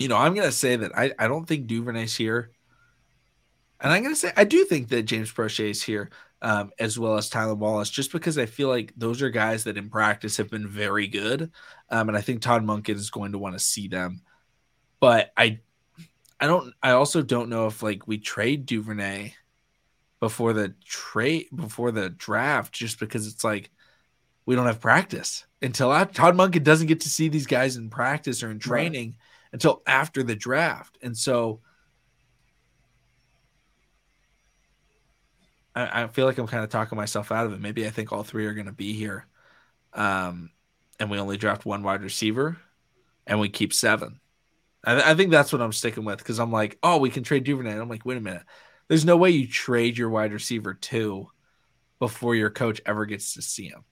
[0.00, 2.50] you know, I'm going to say that I, I don't think Duvernay's here.
[3.80, 6.98] And I'm going to say I do think that James Proche is here um, as
[6.98, 10.38] well as Tyler Wallace, just because I feel like those are guys that in practice
[10.38, 11.52] have been very good.
[11.88, 14.22] Um, and I think Todd Monken is going to want to see them.
[14.98, 15.60] But I
[16.42, 16.74] I don't.
[16.82, 19.34] I also don't know if like we trade Duvernay
[20.18, 23.70] before the trade before the draft, just because it's like
[24.44, 27.90] we don't have practice until after, Todd Monken doesn't get to see these guys in
[27.90, 29.52] practice or in training right.
[29.52, 31.60] until after the draft, and so
[35.76, 37.60] I, I feel like I'm kind of talking myself out of it.
[37.60, 39.28] Maybe I think all three are going to be here,
[39.92, 40.50] um,
[40.98, 42.56] and we only draft one wide receiver,
[43.28, 44.18] and we keep seven.
[44.84, 47.22] I, th- I think that's what I'm sticking with because I'm like, oh, we can
[47.22, 47.72] trade Duvernay.
[47.72, 48.42] And I'm like, wait a minute.
[48.88, 51.28] There's no way you trade your wide receiver two
[51.98, 53.84] before your coach ever gets to see him.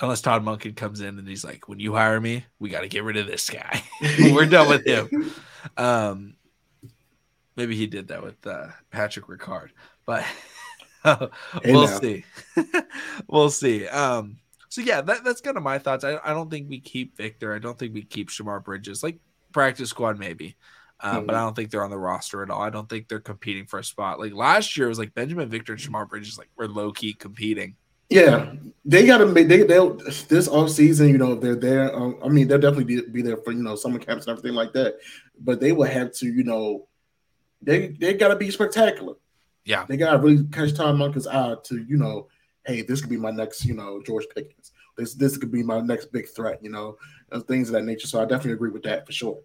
[0.00, 2.88] Unless Todd Monken comes in and he's like, when you hire me, we got to
[2.88, 3.82] get rid of this guy.
[4.20, 5.32] We're done with him.
[5.76, 6.36] Um,
[7.56, 9.70] maybe he did that with uh, Patrick Ricard,
[10.06, 10.24] but
[11.64, 12.24] we'll see.
[13.26, 13.88] we'll see.
[13.88, 16.04] Um, so yeah, that, that's kind of my thoughts.
[16.04, 17.54] I, I don't think we keep Victor.
[17.54, 19.02] I don't think we keep Shemar Bridges.
[19.02, 19.18] Like
[19.52, 20.56] practice squad maybe,
[21.00, 21.26] uh, mm-hmm.
[21.26, 22.62] but I don't think they're on the roster at all.
[22.62, 24.18] I don't think they're competing for a spot.
[24.18, 27.12] Like last year, it was like Binjimen Victor and Shemar Bridges like were low key
[27.12, 27.76] competing.
[28.08, 28.52] Yeah,
[28.84, 29.78] they got to make they they
[30.28, 31.08] this off season.
[31.08, 33.62] You know, if they're there, um, I mean, they'll definitely be, be there for you
[33.62, 34.98] know summer camps and everything like that.
[35.40, 36.86] But they will have to, you know,
[37.60, 39.14] they they got to be spectacular.
[39.64, 42.28] Yeah, they got to really catch Tom Monken's eye to you know,
[42.66, 44.72] hey, this could be my next you know George Pickens.
[44.96, 46.62] This this could be my next big threat.
[46.62, 46.96] You know,
[47.32, 48.06] and things of that nature.
[48.06, 49.38] So I definitely agree with that for sure.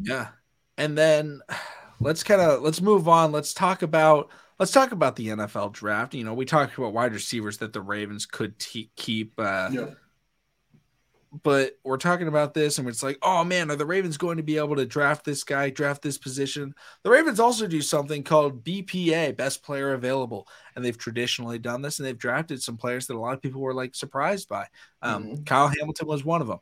[0.00, 0.28] Yeah,
[0.76, 1.40] and then
[2.00, 3.32] let's kind of let's move on.
[3.32, 6.14] Let's talk about let's talk about the NFL draft.
[6.14, 8.54] You know, we talked about wide receivers that the Ravens could
[8.96, 9.34] keep.
[9.38, 9.86] Uh, yeah.
[11.42, 14.42] But we're talking about this, and it's like, oh man, are the Ravens going to
[14.42, 16.74] be able to draft this guy, draft this position?
[17.02, 21.98] The Ravens also do something called BPA, Best Player Available, and they've traditionally done this,
[21.98, 24.66] and they've drafted some players that a lot of people were like surprised by.
[25.02, 25.44] Um, mm-hmm.
[25.44, 26.60] Kyle Hamilton was one of them.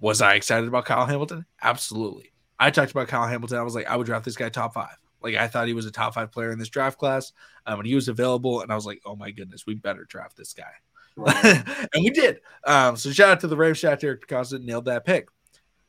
[0.00, 1.46] Was I excited about Kyle Hamilton?
[1.62, 2.32] Absolutely.
[2.58, 3.58] I talked about Kyle Hamilton.
[3.58, 4.96] I was like, I would draft this guy top five.
[5.22, 7.32] Like I thought he was a top five player in this draft class,
[7.66, 10.36] um, and he was available, and I was like, oh my goodness, we better draft
[10.36, 10.72] this guy,
[11.16, 11.62] right.
[11.94, 12.40] and we did.
[12.64, 15.28] Um, so shout out to the Ravens, shout out to Eric DeCosta, nailed that pick.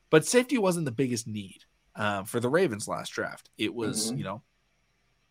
[0.09, 1.63] But safety wasn't the biggest need
[1.95, 3.49] uh, for the Ravens last draft.
[3.57, 4.17] It was, mm-hmm.
[4.19, 4.41] you know,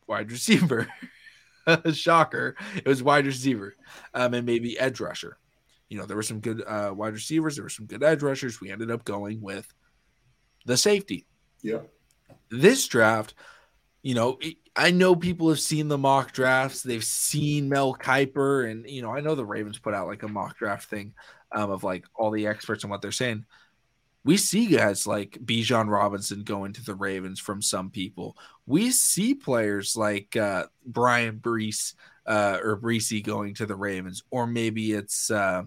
[0.07, 0.89] wide receiver.
[1.93, 3.77] Shocker, it was wide receiver,
[4.15, 5.39] um, and maybe edge rusher.
[5.89, 8.61] You know, there were some good uh, wide receivers, there were some good edge rushers.
[8.61, 9.73] We ended up going with
[10.67, 11.27] the safety.
[11.63, 11.81] Yeah.
[12.51, 13.35] This draft,
[14.03, 14.39] you know,
[14.75, 16.83] I know people have seen the mock drafts.
[16.83, 20.29] They've seen Mel Kiper, and you know, I know the Ravens put out like a
[20.29, 21.15] mock draft thing
[21.53, 23.45] um, of like all the experts and what they're saying.
[24.25, 28.37] We see guys like Bijan Robinson going to the Ravens from some people.
[28.67, 34.47] We see players like uh, Bryan Bresee uh, or Bresee going to the Ravens, or
[34.47, 35.65] maybe it's uh,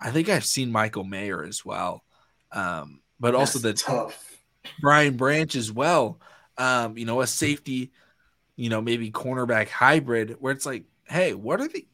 [0.00, 2.04] I think I've seen Michael Mayer as well,
[2.52, 4.36] um, but That's also the tough
[4.80, 6.20] Brian Branch as well
[6.58, 7.92] um, you know, a safety,
[8.58, 11.86] you know, maybe cornerback hybrid where it's like, hey, what are the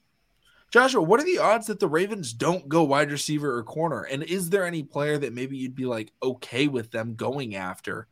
[0.70, 4.02] Joshua, what are the odds that the Ravens don't go wide receiver or corner?
[4.02, 8.08] And is there any player that maybe you'd be like okay with them going after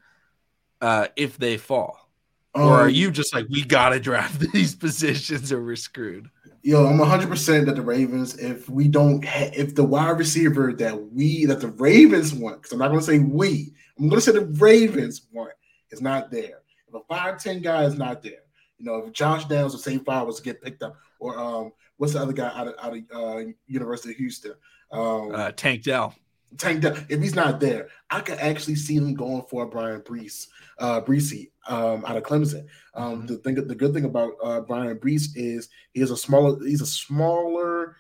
[0.81, 2.09] uh, if they fall?
[2.55, 5.75] Um, or are um, you just like, we got to draft these positions or we're
[5.75, 6.31] screwed?
[6.63, 11.11] Yo, I'm 100% that the Ravens, if we don't, ha- if the wide receiver that
[11.11, 14.25] we, that the Ravens want, because I'm not going to say we, I'm going to
[14.25, 15.53] say the Ravens want,
[15.91, 16.62] is not there,
[16.93, 18.43] if a five ten guy is not there,
[18.79, 20.05] you know, if Josh Downs or St.
[20.05, 22.97] Five was to get picked up, or um, what's the other guy out of out
[22.97, 24.55] of uh, University of Houston?
[24.91, 26.15] Um, uh, Tank Dell.
[26.59, 26.97] Tank Dell.
[27.09, 31.51] If he's not there, I could actually see them going for Brian Brees, uh, Bresee
[31.69, 32.67] um, out of Clemson.
[32.95, 33.27] Um, mm-hmm.
[33.27, 36.83] The thing, the good thing about uh, Brian Brees is he is a smaller, he's
[36.83, 37.97] a smaller,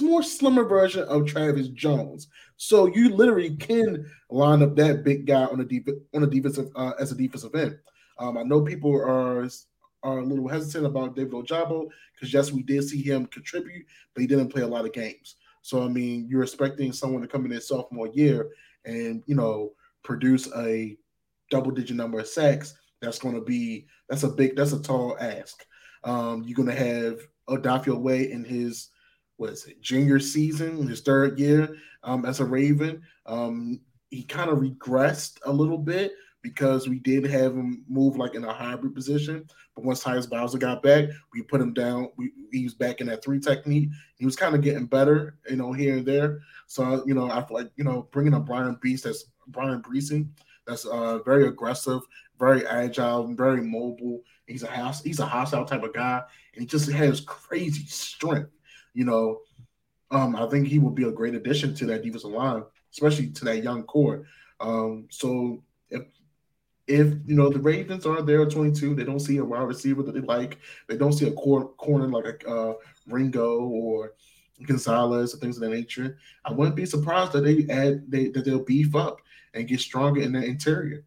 [0.00, 2.28] more slimmer version of Travis Jones.
[2.56, 6.70] So you literally can line up that big guy on a deep on a defensive
[6.74, 7.78] uh, as a defensive end.
[8.18, 9.48] Um, I know people are
[10.02, 14.20] are a little hesitant about David Ojabo because yes, we did see him contribute, but
[14.20, 15.36] he didn't play a lot of games.
[15.62, 18.50] So I mean, you're expecting someone to come in his sophomore year
[18.84, 20.96] and you know produce a
[21.50, 22.74] double digit number of sacks.
[23.00, 25.64] That's going to be that's a big that's a tall ask.
[26.04, 28.90] Um, you're going to have Odafe Oweh in his
[29.36, 33.02] what is it, junior season, his third year um, as a Raven.
[33.26, 36.12] Um, he kind of regressed a little bit
[36.46, 39.48] because we did have him move like in a hybrid position.
[39.74, 42.10] But once Tyus Bowser got back, we put him down.
[42.16, 43.88] We, he was back in that three technique.
[44.16, 46.40] He was kind of getting better, you know, here and there.
[46.66, 50.28] So, you know, I feel like, you know, bringing up Brian Beast, that's Brian Breesing,
[50.66, 52.02] that's uh, very aggressive,
[52.38, 54.22] very agile, very mobile.
[54.46, 56.22] He's a house, he's a hostile type of guy,
[56.54, 58.50] and he just has crazy strength
[58.96, 59.40] you know,
[60.10, 63.44] um, I think he will be a great addition to that defensive line, especially to
[63.44, 64.24] that young core.
[64.58, 65.62] Um, so
[66.86, 70.02] if you know the Ravens are there at 22, they don't see a wide receiver
[70.02, 72.74] that they like, they don't see a core, corner like a uh,
[73.08, 74.14] Ringo or
[74.64, 76.18] Gonzalez or things of that nature.
[76.44, 79.20] I wouldn't be surprised that they add they, that they'll beef up
[79.54, 81.04] and get stronger in the interior.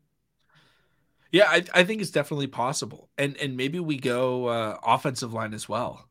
[1.32, 5.54] Yeah, I, I think it's definitely possible, and and maybe we go uh, offensive line
[5.54, 6.10] as well.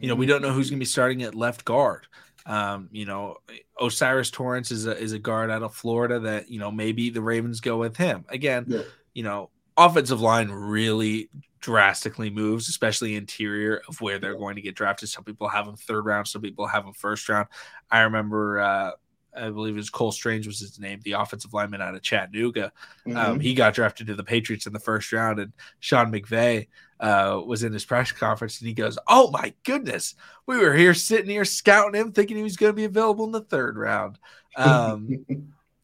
[0.00, 2.06] You know, we don't know who's going to be starting at left guard.
[2.46, 3.38] Um, you know,
[3.80, 7.20] O'Cyrus Torrence is a is a guard out of Florida that you know maybe the
[7.20, 8.64] Ravens go with him again.
[8.68, 8.82] Yeah.
[9.14, 14.74] You know, offensive line really drastically moves, especially interior of where they're going to get
[14.74, 15.08] drafted.
[15.08, 17.48] Some people have them third round, some people have them first round.
[17.90, 18.90] I remember uh,
[19.36, 22.72] I believe it was Cole Strange was his name, the offensive lineman out of Chattanooga.
[23.06, 23.16] Um, mm-hmm.
[23.16, 26.68] Um, he got drafted to the Patriots in the first round, and Sean McVay
[26.98, 30.14] uh, was in his press conference, and he goes, "Oh my goodness,
[30.46, 33.32] we were here sitting here scouting him, thinking he was going to be available in
[33.32, 34.18] the third round."
[34.56, 35.24] Um,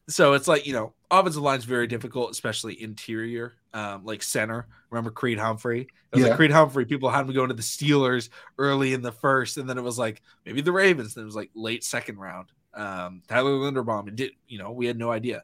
[0.09, 3.55] so it's like you know, offensive line is very difficult, especially interior.
[3.73, 4.67] um, like center.
[4.89, 5.81] Remember Creed Humphrey?
[5.81, 6.29] It was Yeah.
[6.29, 6.85] like Creed Humphrey.
[6.85, 9.99] People had him go to the Steelers early in the first, and then it was
[9.99, 11.13] like maybe the Ravens.
[11.13, 12.51] Then it was like late second round.
[12.73, 14.07] Um, Tyler Linderbaum.
[14.07, 15.43] It did you know we had no idea.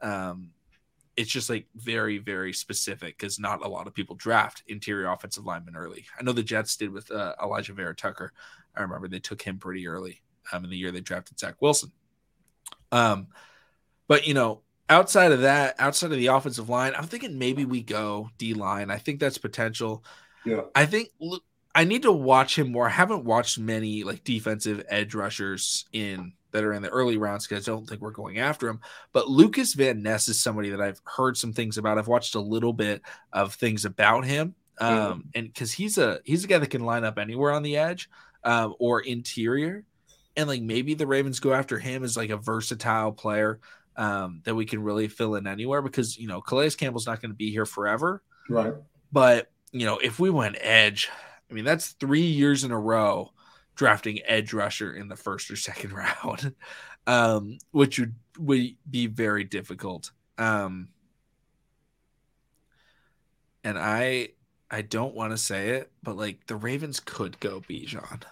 [0.00, 0.50] Um,
[1.16, 5.44] it's just like very very specific because not a lot of people draft interior offensive
[5.44, 6.06] linemen early.
[6.18, 8.32] I know the Jets did with uh, Alijah Vera Tucker.
[8.74, 10.22] I remember they took him pretty early
[10.52, 11.92] um, in the year they drafted Zach Wilson.
[12.92, 13.26] Um,
[14.08, 17.82] but you know, outside of that, outside of the offensive line, I'm thinking maybe we
[17.82, 18.90] go D line.
[18.90, 20.04] I think that's potential.
[20.44, 20.62] Yeah.
[20.74, 21.42] I think look,
[21.74, 22.86] I need to watch him more.
[22.86, 27.46] I haven't watched many like defensive edge rushers in that are in the early rounds
[27.46, 28.80] because I don't think we're going after him.
[29.12, 31.98] But Lucas Van Ness is somebody that I've heard some things about.
[31.98, 34.54] I've watched a little bit of things about him.
[34.78, 37.76] Um, and because he's a he's a guy that can line up anywhere on the
[37.76, 38.08] edge
[38.44, 39.84] um, or interior.
[40.36, 43.60] And like maybe the Ravens go after him as like a versatile player
[43.96, 47.30] um, that we can really fill in anywhere because you know Calais Campbell's not going
[47.30, 48.22] to be here forever.
[48.48, 48.74] Right.
[49.12, 51.10] But you know, if we went edge,
[51.50, 53.30] I mean, that's three years in a row
[53.74, 55.92] drafting edge rusher in the first or second
[56.24, 56.54] round,
[57.06, 60.10] um, which would would be very difficult.
[60.38, 60.88] Um,
[63.62, 64.30] and I
[64.70, 68.22] I don't want to say it, but like the Ravens could go Bijan.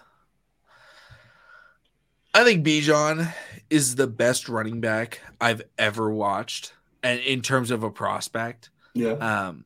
[2.33, 3.31] I think Bijan
[3.69, 8.69] is the best running back I've ever watched, and in terms of a prospect.
[8.93, 9.13] Yeah.
[9.13, 9.65] Um,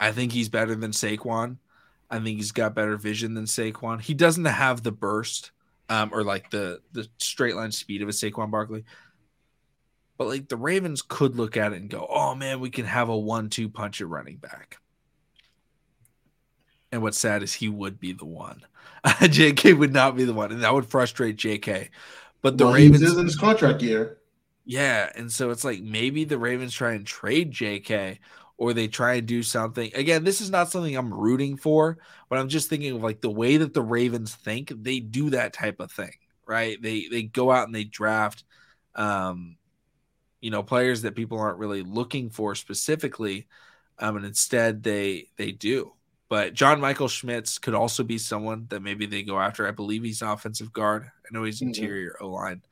[0.00, 1.58] I think he's better than Saquon.
[2.10, 4.00] I think he's got better vision than Saquon.
[4.00, 5.52] He doesn't have the burst,
[5.88, 8.84] um, or like the the straight line speed of a Saquon Barkley.
[10.16, 13.08] But like the Ravens could look at it and go, "Oh man, we can have
[13.08, 14.78] a one-two punch at running back."
[16.94, 18.60] And what's sad is he would be the one.
[19.04, 21.88] JK would not be the one, and that would frustrate JK.
[22.40, 24.18] But the well, Ravens, is in his contract year.
[24.64, 28.18] yeah, and so it's like maybe the Ravens try and trade JK
[28.58, 29.90] or they try and do something.
[29.96, 33.28] Again, this is not something I'm rooting for, but I'm just thinking of like the
[33.30, 36.14] way that the Ravens think, they do that type of thing,
[36.46, 36.80] right?
[36.80, 38.44] They they go out and they draft
[38.94, 39.56] um
[40.40, 43.48] you know, players that people aren't really looking for specifically
[43.98, 45.92] um and instead they they do.
[46.28, 49.68] But John Michael Schmitz could also be someone that maybe they go after.
[49.68, 51.04] I believe he's an offensive guard.
[51.04, 51.66] I know he's Mhm.
[51.68, 52.62] interior O line.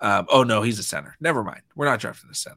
[0.00, 1.16] Um, oh no, he's a center.
[1.20, 1.62] Never mind.
[1.76, 2.56] We're not drafting a center.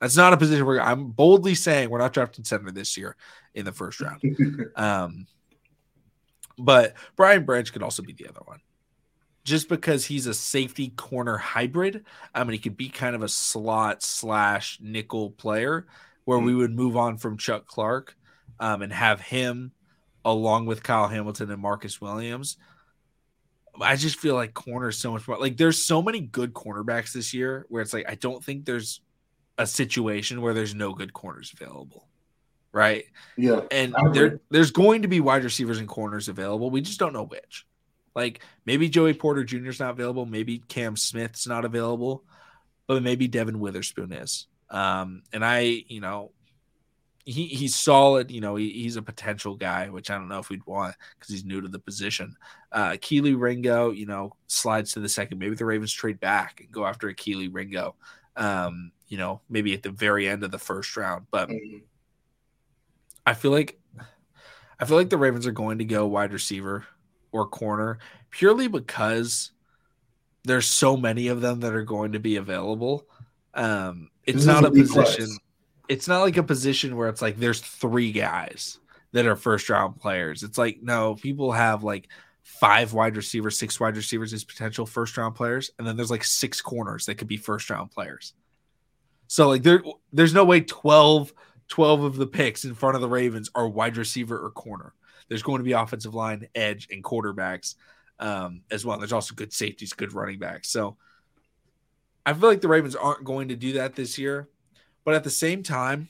[0.00, 3.16] That's not a position where I'm boldly saying we're not drafting center this year
[3.54, 4.20] in the first round.
[4.76, 5.26] Um,
[6.58, 8.60] but Brian Branch could also be the other one.
[9.44, 13.28] Just because he's a safety corner hybrid, I mean, he could be kind of a
[13.28, 15.86] slot slash nickel player
[16.24, 18.16] where we would move on from Chuck Clark
[18.58, 19.70] um, and have him
[20.26, 22.56] along with Kyle Hamilton and Marcus Williams.
[23.80, 27.12] I just feel like corner is so much more like there's so many good cornerbacks
[27.12, 29.00] this year where it's like I don't think there's
[29.56, 32.08] a situation where there's no good corners available.
[32.72, 33.04] Right.
[33.38, 33.60] yeah.
[33.70, 36.70] And there there's going to be wide receivers and corners available.
[36.70, 37.66] We just don't know which.
[38.14, 39.68] Like maybe Joey Porter Jr.
[39.68, 42.24] is not available, maybe Cam Smith's not available,
[42.86, 44.46] but maybe Devon Witherspoon is.
[44.68, 46.32] Um, and I, you know,
[47.26, 48.30] he he's solid.
[48.30, 51.34] You know, he, he's a potential guy, which I don't know if we'd want because
[51.34, 52.36] he's new to the position.
[52.70, 55.38] Uh, Kelee Ringo, you know, slides to the second.
[55.38, 57.96] Maybe the Ravens trade back and go after a Kelee Ringo.
[58.36, 61.26] Um, you know, maybe at the very end of the first round.
[61.32, 61.82] But Mhm.
[63.26, 63.80] I feel like
[64.78, 66.86] I feel like the Ravens are going to go wide receiver
[67.32, 67.98] or corner
[68.30, 69.50] purely because
[70.44, 73.08] there's so many of them that are going to be available.
[73.54, 75.38] Um, it's This not a position.
[75.88, 78.78] It's not like a position where it's like there's three guys
[79.12, 80.42] that are first round players.
[80.42, 82.08] It's like no, people have like
[82.42, 86.24] five wide receivers, six wide receivers as potential first round players, and then there's like
[86.24, 88.34] six corners that could be first round players.
[89.26, 91.32] So like there, there's no way 12,
[91.68, 94.94] 12 of the picks in front of the Ravens are wide receiver or corner.
[95.28, 97.74] There's going to be offensive line, edge, and quarterbacks
[98.20, 98.98] um, as well.
[98.98, 100.68] There's also good safeties, good running backs.
[100.68, 100.96] So
[102.24, 104.48] I feel like the Ravens aren't going to do that this year.
[105.06, 106.08] But at the same time,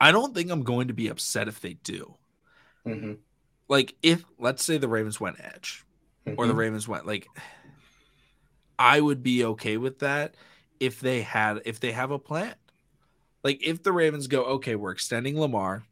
[0.00, 2.14] I don't think I'm going to be upset if they do.
[2.86, 3.18] Mhm.
[3.68, 5.84] Like if let's say the Ravens went edge
[6.38, 6.56] or the Mhm.
[6.56, 7.28] Ravens went like
[8.78, 10.34] I would be okay with that
[10.80, 12.54] if they had if they have a plan.
[13.44, 15.84] Like if the Ravens go, okay, we're extending Lamar.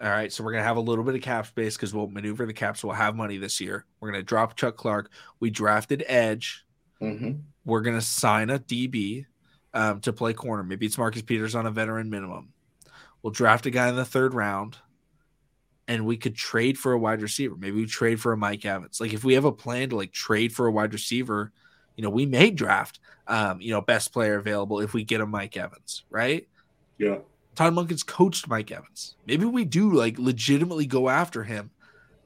[0.00, 2.46] All right, so we're gonna have a little bit of cap space because we'll maneuver
[2.46, 2.80] the caps.
[2.80, 3.84] so we'll have money this year.
[3.98, 5.10] We're gonna drop Chuck Clark.
[5.40, 6.64] We drafted Edge.
[7.00, 7.42] Mhm.
[7.64, 9.26] We're gonna sign a DB
[9.74, 10.62] um, to play corner.
[10.62, 12.52] Maybe it's Marcus Peters on a veteran minimum.
[13.22, 14.78] We'll draft a guy in the third round,
[15.86, 17.56] and we could trade for a wide receiver.
[17.56, 19.00] Maybe we trade for a Mike Evans.
[19.00, 21.52] Like if we have a plan to like trade for a wide receiver,
[21.96, 23.00] you know, we may draft
[23.30, 26.48] um, you know, best player available if we get a Mike Evans, right?
[26.98, 27.18] Yeah.
[27.54, 29.14] Todd Monken's coached Mike Evans.
[29.24, 31.70] Maybe we do like legitimately go after him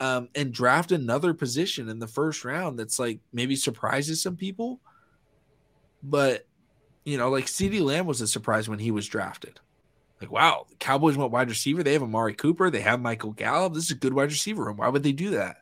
[0.00, 4.80] um, and draft another position in the first round that's like maybe surprises some people.
[6.02, 6.46] But
[7.04, 9.60] you know, like CeeDee Lamb was a surprise when he was drafted.
[10.20, 11.82] Like, wow, the Cowboys want wide receiver.
[11.82, 12.70] They have Amari Cooper.
[12.70, 13.74] They have Michael Gallup.
[13.74, 14.78] This is a good wide receiver room.
[14.78, 15.56] Why would they do that?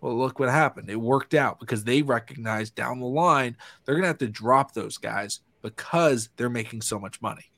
[0.00, 0.90] Well, look what happened.
[0.90, 4.74] It worked out because they recognized down the line they're going to have to drop
[4.74, 7.50] those guys because they're making so much money.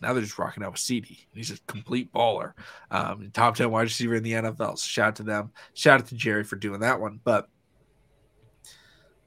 [0.00, 1.26] Now they're just rocking out with CeeDee.
[1.32, 2.52] He's a complete baller.
[2.90, 4.78] Um, top 10 wide receiver in the NFL.
[4.78, 5.50] So shout out to them.
[5.72, 7.20] Shout out to Jerry for doing that one.
[7.24, 7.48] But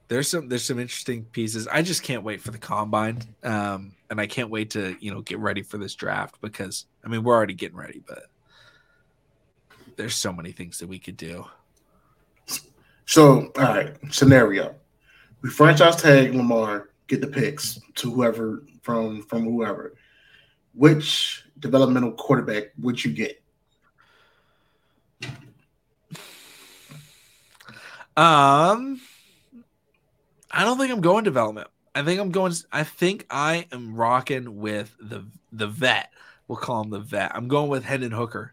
[0.08, 1.68] there's some there's some interesting pieces.
[1.68, 3.22] I just can't wait for the combine.
[3.44, 7.08] Um, and I can't wait to, you know, get ready for this draft because I
[7.08, 8.24] mean we're already getting ready, but
[9.96, 11.44] there's so many things that we could do.
[13.04, 14.74] So, all right, scenario.
[15.42, 19.94] We franchise tag Lamar, get the picks to whoever from from whoever.
[20.74, 23.42] Which developmental quarterback would you get?
[28.16, 29.00] Um
[30.58, 31.68] I don't think I'm going development.
[31.94, 36.12] I think I'm going I think I am rocking with the the vet.
[36.48, 37.30] We'll call him the vet.
[37.32, 38.52] I'm going with Hendon Hooker.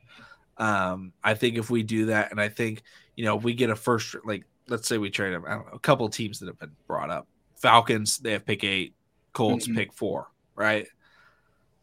[0.57, 2.83] Um, I think if we do that, and I think
[3.15, 5.65] you know, if we get a first like let's say we trade him, I don't
[5.65, 7.27] know, a couple teams that have been brought up.
[7.55, 8.93] Falcons, they have pick eight,
[9.33, 9.75] Colts mm-hmm.
[9.75, 10.85] pick four, right?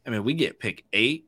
[0.06, 1.26] I mean, we get pick eight,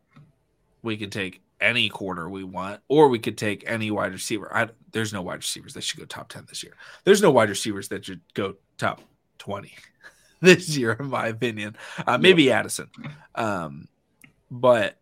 [0.82, 4.54] we can take any quarter we want, or we could take any wide receiver.
[4.54, 6.74] I, there's no wide receivers that should go top 10 this year.
[7.04, 9.00] There's no wide receivers that should go top
[9.38, 9.72] 20
[10.40, 11.76] this year, in my opinion.
[12.06, 12.60] Uh, maybe yeah.
[12.60, 12.88] Addison.
[13.34, 13.88] Um,
[14.50, 14.98] but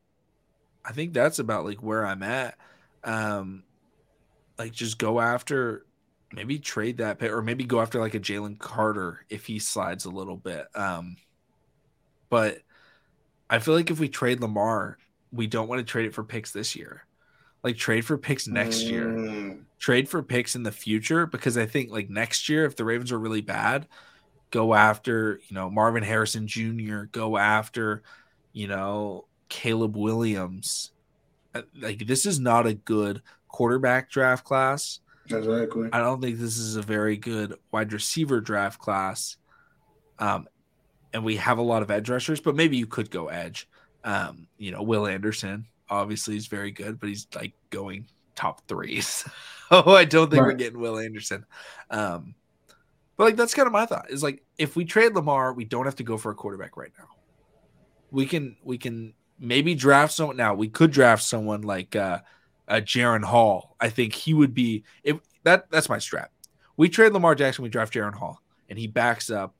[0.84, 2.56] I think that's about like where I'm at.
[3.04, 3.64] Um,
[4.58, 5.84] like just go after
[6.32, 10.04] maybe trade that pick or maybe go after like a Jalen Carter if he slides
[10.04, 10.66] a little bit.
[10.74, 11.16] Um,
[12.30, 12.58] but
[13.50, 14.98] I feel like if we trade Lamar,
[15.30, 17.04] we don't want to trade it for picks this year.
[17.62, 18.90] Like trade for picks next mm.
[18.90, 19.58] year.
[19.78, 23.12] Trade for picks in the future because I think like next year if the Ravens
[23.12, 23.86] are really bad,
[24.50, 28.02] go after, you know, Marvin Harrison Jr., go after,
[28.52, 30.92] you know, Caleb Williams.
[31.54, 35.00] Uh, like this is not a good quarterback draft class.
[35.26, 35.88] Exactly.
[35.92, 39.36] I don't think this is a very good wide receiver draft class.
[40.18, 40.48] Um,
[41.12, 43.68] and we have a lot of edge rushers, but maybe you could go edge.
[44.04, 49.24] Um, you know, Will Anderson obviously is very good, but he's like going top threes.
[49.70, 50.48] oh, I don't think right.
[50.48, 51.44] we're getting Will Anderson.
[51.90, 52.34] Um,
[53.16, 55.84] but like that's kind of my thought is like if we trade Lamar, we don't
[55.84, 57.08] have to go for a quarterback right now.
[58.10, 60.54] We can we can maybe draft someone now.
[60.54, 62.20] We could draft someone like uh
[62.68, 63.76] uh, Jaren Hall.
[63.80, 66.32] I think he would be if that that's my strap.
[66.76, 69.54] We trade Lamar Jackson, we draft Jaren Hall, and he backs up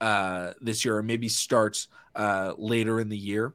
[0.00, 3.54] uh, this year, or maybe starts uh, later in the year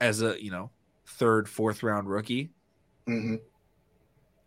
[0.00, 0.70] as a you know
[1.10, 2.50] third, fourth round rookie,
[3.06, 3.36] mm-hmm.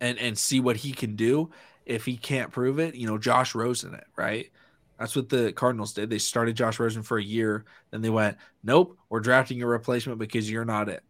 [0.01, 1.51] and and see what he can do.
[1.85, 4.51] If he can't prove it, you know, Josh Rosen it right.
[4.99, 6.09] That's what the Cardinals did.
[6.09, 10.19] They started Josh Rosen for a year, then they went, "Nope, we're drafting your replacement
[10.19, 11.03] because you're not it."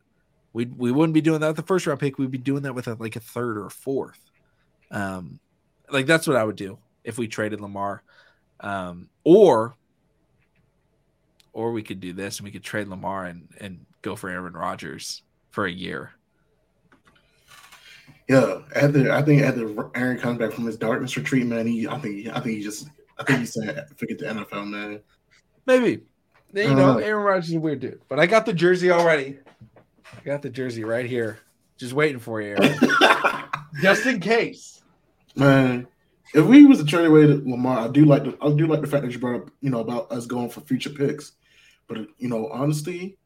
[0.54, 2.18] We we wouldn't be doing that with the first round pick.
[2.18, 4.32] We'd be doing that with a, like a third or a fourth.
[4.92, 5.40] Um,
[5.90, 8.04] like that's what I would do if we traded Lamar.
[8.60, 9.76] Um, or
[11.52, 14.54] or we could do this and we could trade Lamar and and go for Aaron
[14.54, 15.24] Rodgers
[15.54, 16.12] for a year.
[18.28, 22.00] Yeah, after I think after Aaron comes back from his darkness retreat, man, he I
[22.00, 22.90] think I think he just
[23.20, 25.00] I think he said forget the NFL, man.
[25.66, 26.02] Maybe.
[26.54, 28.02] You know, uh, Aaron Rodgers is a weird dude.
[28.08, 29.40] But I got the jersey already.
[30.16, 31.40] I got the jersey right here,
[31.78, 32.56] just waiting for you,
[33.82, 34.84] just in case.
[35.36, 35.88] Man,
[36.34, 38.82] if we was to trade away to Lamar, I do like the I do like
[38.82, 41.34] the fact that you brought up, you know, about us going for future picks.
[41.88, 43.18] But you know, honestly,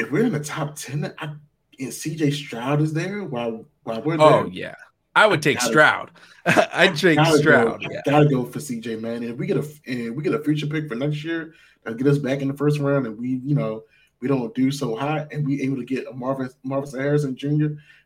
[0.00, 4.14] if we're in the top ten, I, and CJ Stroud is there while while we're
[4.14, 4.40] oh, there.
[4.40, 4.74] Oh yeah.
[5.16, 6.10] I would take gotta, Stroud.
[6.46, 7.82] I'd take Stroud.
[7.82, 8.00] Go, yeah.
[8.06, 9.16] Gotta go for CJ, man.
[9.16, 11.96] And if we get a and we get a future pick for next year, that
[11.96, 13.84] get us back in the first round, and we, you know,
[14.20, 17.48] we don't do so hot and we able to get a Marvin Marvin Harrison Jr.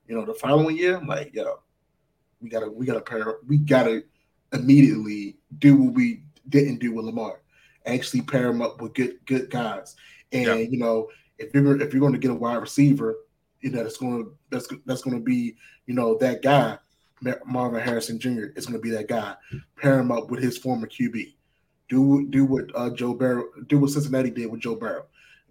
[0.07, 1.61] You know, the following year, I'm like, yo,
[2.41, 4.05] we gotta we gotta pair we gotta
[4.53, 7.41] immediately do what we didn't do with Lamar.
[7.87, 9.97] Actually pair him up with good good guys.
[10.33, 10.55] And yeah.
[10.55, 13.16] you know, if you're if you're going to get a wide receiver,
[13.61, 15.57] you know that's going to that's that's going to be
[15.87, 16.78] you know that guy,
[17.47, 18.47] Marvin Harrison Jr.
[18.57, 19.35] is going to be that guy.
[19.76, 21.35] Pair him up with his former QB.
[21.89, 25.07] Do do what uh, Joe Burrow do what Cincinnati did with Joe Burrow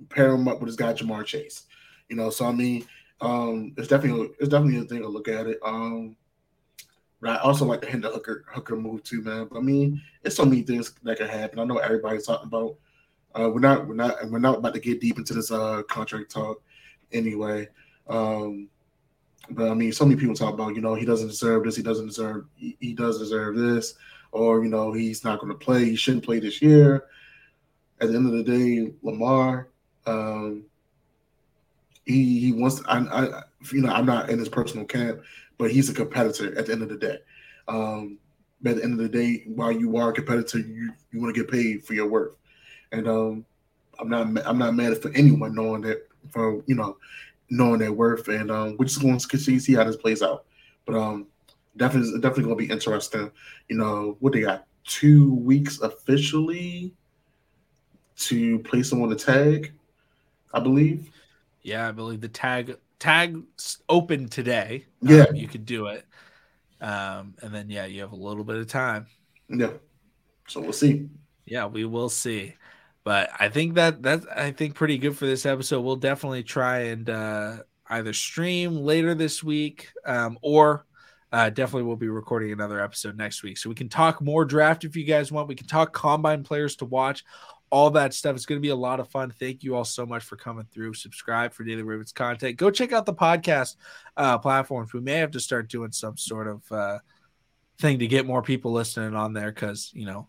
[0.10, 1.64] pair him up with his guy Ja'Marr Chase.
[2.10, 2.86] You know, so I mean,
[3.22, 5.60] um, it's definitely it's definitely a thing to look at it.
[5.64, 6.16] Um,
[7.22, 7.38] right.
[7.38, 9.48] I also like the Hendon Hooker Hooker move too, man.
[9.50, 11.60] But I mean, it's so many things that can happen.
[11.60, 12.76] I know everybody's talking about
[13.36, 16.32] Uh, we're not we're not we're not about to get deep into this uh contract
[16.32, 16.62] talk
[17.12, 17.68] anyway.
[18.08, 18.70] Um,
[19.50, 21.84] but I mean, so many people talk about you know he doesn't deserve this, he
[21.84, 23.96] doesn't deserve he, he does deserve this,
[24.32, 27.06] or you know he's not going to play, he shouldn't play this year.
[28.00, 29.70] At the end of the day, Lamar,
[30.06, 30.66] um,
[32.06, 32.82] he he wants.
[32.88, 35.22] I, I you know I'm not in his personal camp,
[35.58, 37.18] but he's a competitor at the end of the day.
[37.68, 38.18] Um,
[38.62, 41.34] but at the end of the day, while you are a competitor, you you want
[41.36, 42.36] to get paid for your worth.
[42.94, 43.46] And um,
[44.00, 46.98] I'm not I'm not mad for anyone knowing that for you know
[47.50, 50.22] knowing their worth, and um, we're just going to continue to see how this plays
[50.22, 50.46] out.
[50.86, 51.28] But um,
[51.76, 53.32] definitely definitely going to be interesting.
[53.68, 56.94] You know what they got two weeks officially
[58.16, 59.74] to place them on the tag,
[60.54, 61.10] I believe.
[61.64, 64.86] Yeah, I believe the tag tag's open today.
[65.02, 66.06] Yeah, um, you could do it.
[66.80, 69.08] Um, and then yeah, you have a little bit of time.
[69.50, 69.72] Yeah.
[70.48, 71.10] So we'll see.
[71.46, 72.56] Yeah, we will see.
[73.04, 75.82] But I think that that's I think pretty good for this episode.
[75.82, 77.58] We'll definitely try and uh,
[77.90, 80.86] either stream later this week um, or
[81.34, 83.58] uh, definitely we'll be recording another episode next week.
[83.58, 85.48] So we can talk more draft if you guys want.
[85.48, 87.26] We can talk combine players to watch,
[87.72, 88.36] all that stuff.
[88.36, 89.32] It's going to be a lot of fun.
[89.32, 90.94] Thank you all so much for coming through.
[90.94, 92.56] Subscribe for Daily Ravens content.
[92.56, 93.78] Go check out the podcast
[94.16, 94.94] uh, platforms.
[94.94, 97.00] We may have to start doing some sort of uh,
[97.80, 100.28] thing to get more people listening on there because you know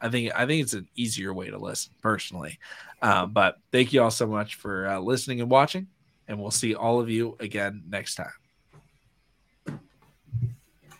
[0.00, 2.58] I think I think it's an easier way to listen personally.
[3.02, 5.88] Um, but thank you all so much for uh, listening and watching,
[6.28, 8.32] and we'll see all of you again next time.